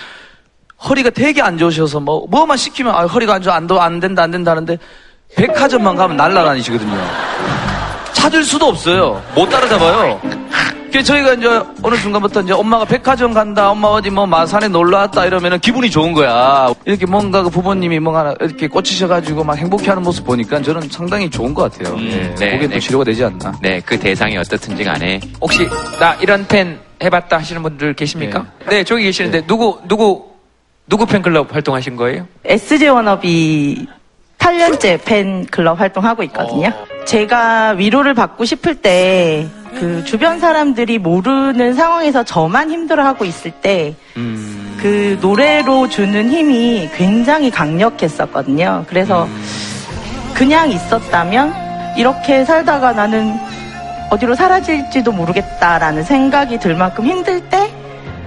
[0.89, 4.23] 허리가 되게 안 좋으셔서 뭐 뭐만 시키면 아, 허리가 안 좋아 안, 도- 안 된다
[4.23, 4.79] 안 된다 하는데
[5.37, 6.97] 백화점만 가면 날라다니시거든요.
[8.13, 9.23] 찾을 수도 없어요.
[9.35, 10.21] 못 따라잡아요.
[10.91, 11.47] 그래서 저희가 이제
[11.83, 16.13] 어느 순간부터 이제 엄마가 백화점 간다, 엄마 어디 뭐 마산에 놀러 왔다 이러면은 기분이 좋은
[16.13, 16.73] 거야.
[16.85, 21.71] 이렇게 뭔가 그 부모님이 뭔가 이렇게 꽂히셔가지고 막 행복해하는 모습 보니까 저는 상당히 좋은 것
[21.73, 21.97] 같아요.
[22.01, 22.75] 예, 네, 그게 네.
[22.75, 23.53] 또 치료가 되지 않나.
[23.61, 25.21] 네, 그 대상이 어떻든지 간에.
[25.41, 25.69] 혹시
[26.01, 28.47] 나 이런 팬 해봤다 하시는 분들 계십니까?
[28.69, 30.27] 네, 저기 계시는데 누구, 누구,
[30.89, 32.27] 누구 팬클럽 활동하신 거예요?
[32.45, 33.87] SG 워너비
[34.39, 36.73] 8년째 팬클럽 활동하고 있거든요.
[37.05, 39.47] 제가 위로를 받고 싶을 때,
[39.79, 43.95] 그 주변 사람들이 모르는 상황에서 저만 힘들어하고 있을 때,
[44.81, 48.85] 그 노래로 주는 힘이 굉장히 강력했었거든요.
[48.89, 49.29] 그래서
[50.35, 53.35] 그냥 있었다면, 이렇게 살다가 나는
[54.11, 57.71] 어디로 사라질지도 모르겠다라는 생각이 들 만큼 힘들 때,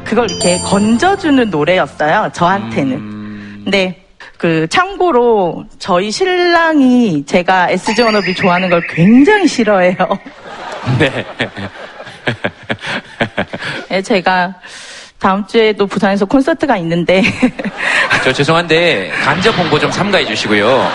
[0.03, 2.31] 그걸 이렇게 건져주는 노래였어요.
[2.33, 3.61] 저한테는.
[3.63, 4.05] 근데
[4.37, 9.95] 그 참고로 저희 신랑이 제가 SG 워너비 좋아하는 걸 굉장히 싫어해요.
[10.99, 11.25] 네.
[13.91, 14.53] 예, 제가
[15.19, 17.21] 다음 주에도 부산에서 콘서트가 있는데
[18.23, 20.91] 저 죄송한데 간접 홍보 좀 삼가해 주시고요.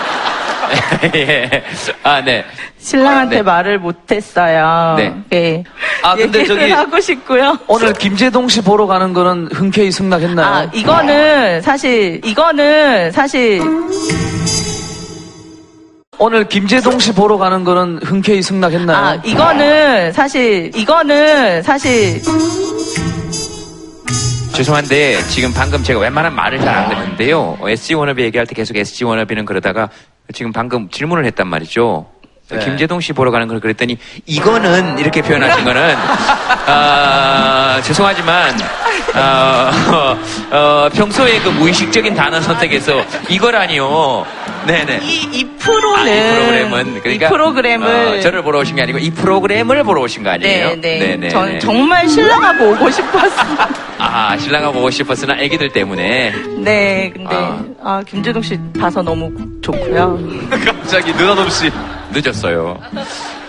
[1.15, 1.63] 예.
[2.03, 2.43] 아, 네.
[2.79, 3.41] 신랑한테 네.
[3.41, 4.95] 말을 못했어요.
[4.97, 5.13] 네.
[5.33, 5.63] 예.
[6.03, 7.57] 아 근데 저기 하고 싶고요.
[7.67, 10.45] 오늘 김재동 씨 보러 가는 거는 흔쾌히 승낙했나요?
[10.45, 13.61] 아 이거는 사실 이거는 사실
[16.19, 18.97] 오늘 김재동 씨 보러 가는 거는 흔쾌히 승낙했나요?
[18.97, 22.21] 아 이거는 사실 이거는 사실
[24.53, 27.57] 죄송한데 지금 방금 제가 웬만한 말을 잘 안 듣는데요.
[27.63, 29.89] SG 워너비 얘기할 때 계속 SG 워너비는 그러다가
[30.33, 32.07] 지금 방금 질문을 했단 말이죠.
[32.49, 32.59] 네.
[32.59, 35.95] 김재동 씨 보러 가는 걸 그랬더니 이거는 이렇게 표현하신 거는
[36.65, 38.57] 아, 죄송하지만
[39.15, 40.17] 어,
[40.51, 44.25] 어, 평소에 그 무의식적인 단어 선택에서 이거라니요.
[44.67, 44.99] 네네.
[45.03, 48.99] 이, 이 프로는 아, 이 프로그램은 그러니까 이 프로그램을 어, 저를 보러 오신 게 아니고
[48.99, 50.69] 이 프로그램을 보러 오신 거 아니에요?
[50.69, 50.99] 네, 네.
[50.99, 51.29] 네네.
[51.29, 53.57] 전 정말 신랑하고 오고 싶었어요.
[53.99, 57.63] 아 신랑아 보고 싶었으나 애기들 때문에 네, 근데 아.
[57.81, 60.19] 아, 김재동 씨 봐서 너무 좋고요.
[60.65, 61.71] 갑자기 느닷없이
[62.11, 62.79] 늦었어요.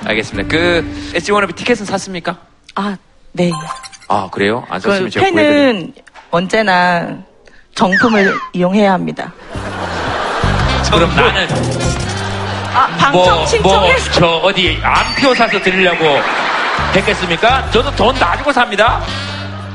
[0.05, 0.49] 알겠습니다.
[0.49, 2.39] 그 SG 워너비 티켓은 샀습니까?
[2.75, 2.97] 아,
[3.33, 3.51] 네.
[4.09, 4.65] 아 그래요?
[4.71, 5.73] 안그 샀으면 제가 구해드릴게요.
[5.73, 5.93] 팬은
[6.31, 7.19] 언제나
[7.75, 9.33] 정품을 이용해야 합니다.
[10.91, 11.49] 그럼 나는
[12.75, 16.21] 아, 방청 신청해서 뭐, 저 어디 암표 사서 드리려고
[16.95, 17.71] 했겠습니까?
[17.71, 19.01] 저도 돈다 주고 삽니다.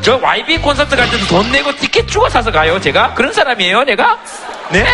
[0.01, 3.13] 저 YB 콘서트 갈 때도 돈 내고 티켓 주고 사서 가요, 제가?
[3.13, 4.17] 그런 사람이에요, 내가?
[4.69, 4.85] 네?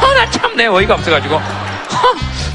[0.00, 1.40] 허나 참내 어이가 없어가지고.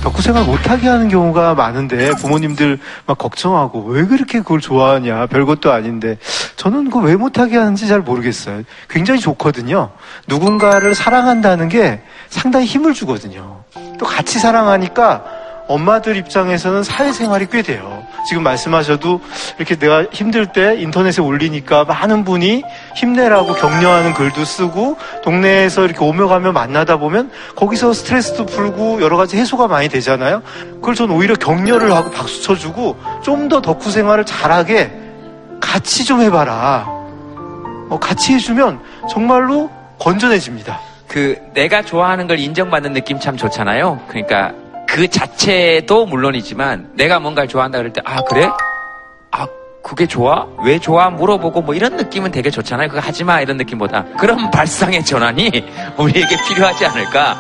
[0.08, 6.18] 덕후 생활 못하게 하는 경우가 많은데 부모님들 막 걱정하고 왜 그렇게 그걸 좋아하냐 별것도 아닌데
[6.56, 8.64] 저는 그 왜 못하게 하는지 잘 모르겠어요.
[8.90, 9.92] 굉장히 좋거든요.
[10.28, 13.64] 누군가를 사랑한다는 게 상당히 힘을 주거든요.
[13.98, 15.24] 또 같이 사랑하니까
[15.68, 18.06] 엄마들 입장에서는 사회생활이 꽤 돼요.
[18.28, 19.22] 지금 말씀하셔도
[19.58, 22.64] 이렇게 내가 힘들 때 인터넷에 올리니까 많은 분이
[22.96, 29.38] 힘내라고 격려하는 글도 쓰고 동네에서 이렇게 오며 가며 만나다 보면 거기서 스트레스도 풀고 여러 가지
[29.38, 30.42] 해소가 많이 되잖아요.
[30.76, 34.92] 그걸 전 오히려 격려를 하고 박수 쳐주고 좀 더 덕후 생활을 잘하게
[35.62, 36.86] 같이 좀 해봐라.
[37.90, 40.82] 어, 같이 해주면 정말로 건전해집니다.
[41.08, 44.02] 그 내가 좋아하는 걸 인정받는 느낌 참 좋잖아요.
[44.10, 44.52] 그러니까
[44.88, 48.50] 그 자체도 물론이지만 내가 뭔가를 좋아한다 그럴 때 아 그래?
[49.32, 49.46] 아
[49.84, 50.48] 그게 좋아?
[50.64, 51.10] 왜 좋아?
[51.10, 52.90] 물어보고 뭐 이런 느낌은 되게 좋잖아요.
[52.90, 55.50] 그거 하지 마 이런 느낌보다 그런 발상의 전환이
[55.98, 57.38] 우리에게 필요하지 않을까?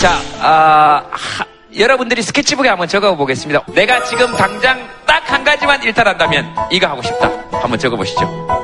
[0.00, 1.44] 자, 아, 하-
[1.78, 3.62] 여러분들이 스케치북에 한번 적어보겠습니다.
[3.74, 7.30] 내가 지금 당장 딱 한 가지만 일탈한다면 이거 하고 싶다.
[7.52, 8.61] 한번 적어보시죠.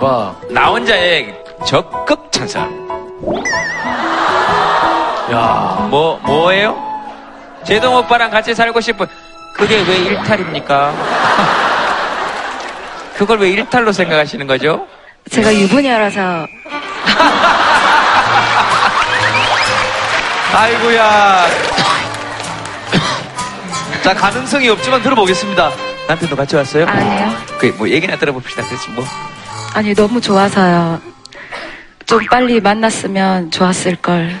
[0.00, 1.34] 외박, 나 혼자의
[1.66, 2.62] 적극 찬성.
[5.30, 6.74] 야, 뭐, 뭐예요?
[7.64, 9.06] 제동 오빠랑 같이 살고 싶은,
[9.54, 10.94] 그게 왜 일탈입니까?
[13.14, 14.86] 그걸 왜 일탈로 생각하시는 거죠?
[15.30, 16.20] 제가 유부녀라서
[20.56, 21.46] 아이고야.
[24.02, 25.70] 자, 가능성이 없지만 들어보겠습니다.
[26.08, 26.86] 남편도 같이 왔어요?
[26.86, 27.36] 아니요.
[27.58, 28.62] 그, 뭐, 얘기나 들어봅시다.
[28.64, 29.04] 그렇지, 뭐.
[29.74, 31.00] 아니 너무 좋아서요.
[32.06, 34.30] 좀 빨리 만났으면 좋았을 걸.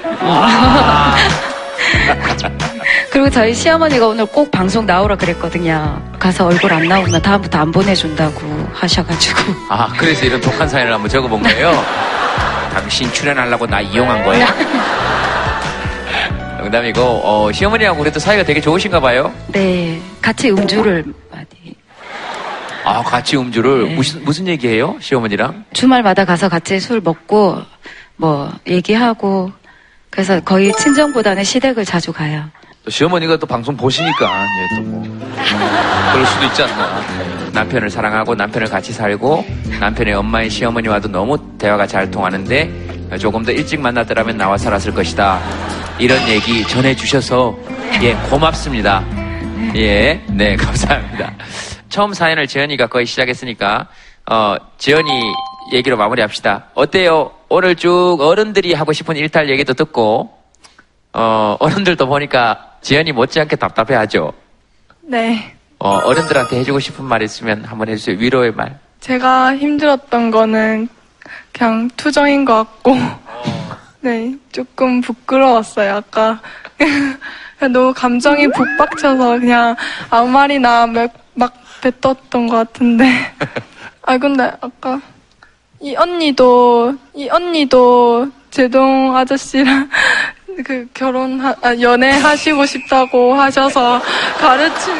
[3.10, 6.00] 그리고 저희 시어머니가 오늘 꼭 방송 나오라 그랬거든요.
[6.18, 9.40] 가서 얼굴 안 나오면 다음부터 안 보내준다고 하셔가지고.
[9.68, 11.72] 아, 그래서 이런 독한 사연을 한번 적어본 거예요?
[12.72, 14.46] 당신 출연하려고 나 이용한 거야?
[16.60, 19.32] 농담이고, 어, 시어머니하고 그래도 사이가 되게 좋으신가 봐요?
[19.48, 21.04] 네, 같이 음주를
[22.90, 24.96] 아, 같이 음주를, 무슨, 무슨 얘기해요?
[25.00, 25.64] 시어머니랑?
[25.72, 27.58] 주말마다 가서 같이 술 먹고
[28.16, 29.52] 뭐 얘기하고
[30.10, 32.50] 그래서 거의 친정보다는 시댁을 자주 가요.
[32.84, 35.02] 또 시어머니가 또 방송 보시니까, 예, 또 뭐.
[36.12, 37.00] 그럴 수도 있지 않나.
[37.52, 39.44] 남편을 사랑하고 남편을 같이 살고
[39.78, 45.38] 남편의 엄마의 시어머니와도 너무 대화가 잘 통하는데 조금 더 일찍 만났더라면 나와 살았을 것이다.
[46.00, 47.56] 이런 얘기 전해주셔서
[48.02, 49.04] 예 고맙습니다.
[49.76, 51.32] 예, 네 감사합니다.
[51.90, 53.88] 처음 사연을 재현이가 거의 시작했으니까
[54.30, 55.10] 어 재현이
[55.72, 56.66] 얘기로 마무리합시다.
[56.74, 57.32] 어때요?
[57.48, 60.38] 오늘 쭉 어른들이 하고 싶은 일탈 얘기도 듣고
[61.12, 64.32] 어 어른들도 보니까 재현이 못지않게 답답해하죠.
[65.02, 65.56] 네.
[65.80, 68.16] 어, 어른들한테 해주고 싶은 말 있으면 한번 해주세요.
[68.18, 68.78] 위로의 말.
[69.00, 70.88] 제가 힘들었던 거는
[71.52, 72.96] 그냥 투정인 것 같고,
[74.00, 76.40] 네, 조금 부끄러웠어요, 아까.
[77.72, 79.74] 너무 감정이 북박쳐서 그냥
[80.10, 80.86] 아무 말이나
[81.80, 83.04] 뱉었던 것 같은데.
[84.02, 85.00] 아, 근데 아까
[85.80, 89.88] 이 언니도, 이 언니도 제동 아저씨랑
[90.64, 94.00] 그 결혼, 아, 연애하시고 싶다고 하셔서
[94.38, 94.94] 가르침,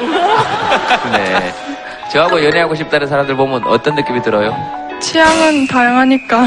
[1.12, 1.52] 네.
[2.10, 4.54] 저하고 연애하고 싶다는 사람들 보면 어떤 느낌이 들어요?
[5.00, 6.46] 취향은 다양하니까.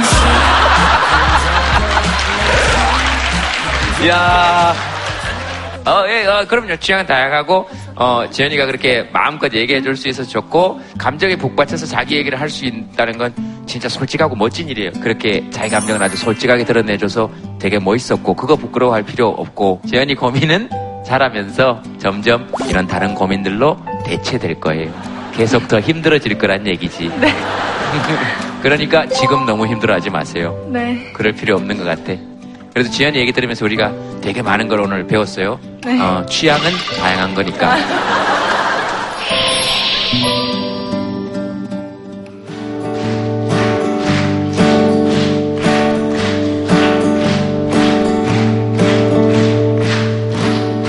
[4.04, 4.74] 이야.
[5.86, 6.76] 어, 예, 어, 그럼요.
[6.78, 12.40] 취향은 다양하고, 어, 지연이가 그렇게 마음껏 얘기해 줄 수 있어서 좋고, 감정에 북받쳐서 자기 얘기를
[12.40, 13.34] 할 수 있다는 건
[13.66, 14.92] 진짜 솔직하고 멋진 일이에요.
[15.02, 17.30] 그렇게 자기 감정을 아주 솔직하게 드러내줘서
[17.60, 20.70] 되게 멋있었고, 그거 부끄러워할 필요 없고, 지연이 고민은
[21.06, 24.92] 잘하면서 점점 이런 다른 고민들로 대체될 거예요.
[25.36, 27.12] 계속 더 힘들어질 거란 얘기지.
[28.62, 30.58] 그러니까 지금 너무 힘들어하지 마세요.
[30.72, 31.12] 네.
[31.14, 32.14] 그럴 필요 없는 것 같아.
[32.74, 35.60] 그래도 지연이 얘기 들으면서 우리가 되게 많은 걸 오늘 배웠어요.
[35.86, 36.02] 네.
[36.02, 37.76] 어, 취향은 다양한 거니까.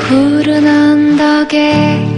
[0.09, 2.14] 푸른 언덕에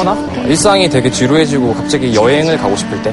[0.00, 3.12] 하거나 일상이 되게 지루해지고 갑자기 여행을 가고 싶을 때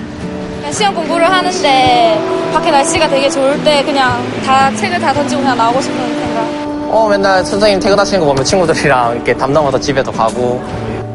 [0.72, 5.82] 시험 공부를 하는데 밖에 날씨가 되게 좋을 때 그냥 다 책을 다 던지고 그냥 나오고
[5.82, 6.68] 싶은 생각.
[6.90, 10.64] 어 맨날 선생님 퇴근하시는 거 보면 친구들이랑 이렇게 담 넘어서 집에도 가고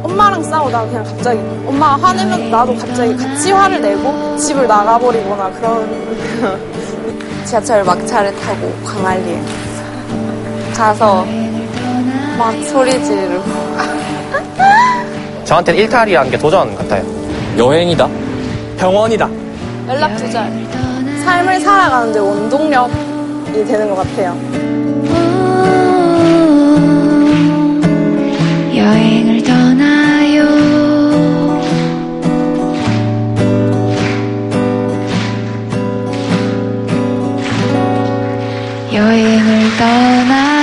[0.02, 6.60] 엄마랑 싸우다가 그냥 갑자기 엄마 화내면 나도 갑자기 같이 화를 내고 집을 나가버리거나 그런
[7.46, 9.40] 지하철 막차를 타고 광안리에
[10.74, 11.24] 가서
[12.38, 13.71] 막 소리 지르고.
[15.44, 17.04] 저한테는 일탈이라는 게 도전 같아요.
[17.58, 18.08] 여행이다.
[18.78, 19.28] 병원이다.
[19.88, 20.50] 연락 두절.
[21.24, 24.36] 삶을 살아가는데 원동력이 되는 것 같아요.
[28.74, 30.42] 여행을 떠나요
[38.92, 40.61] 여행을 떠나요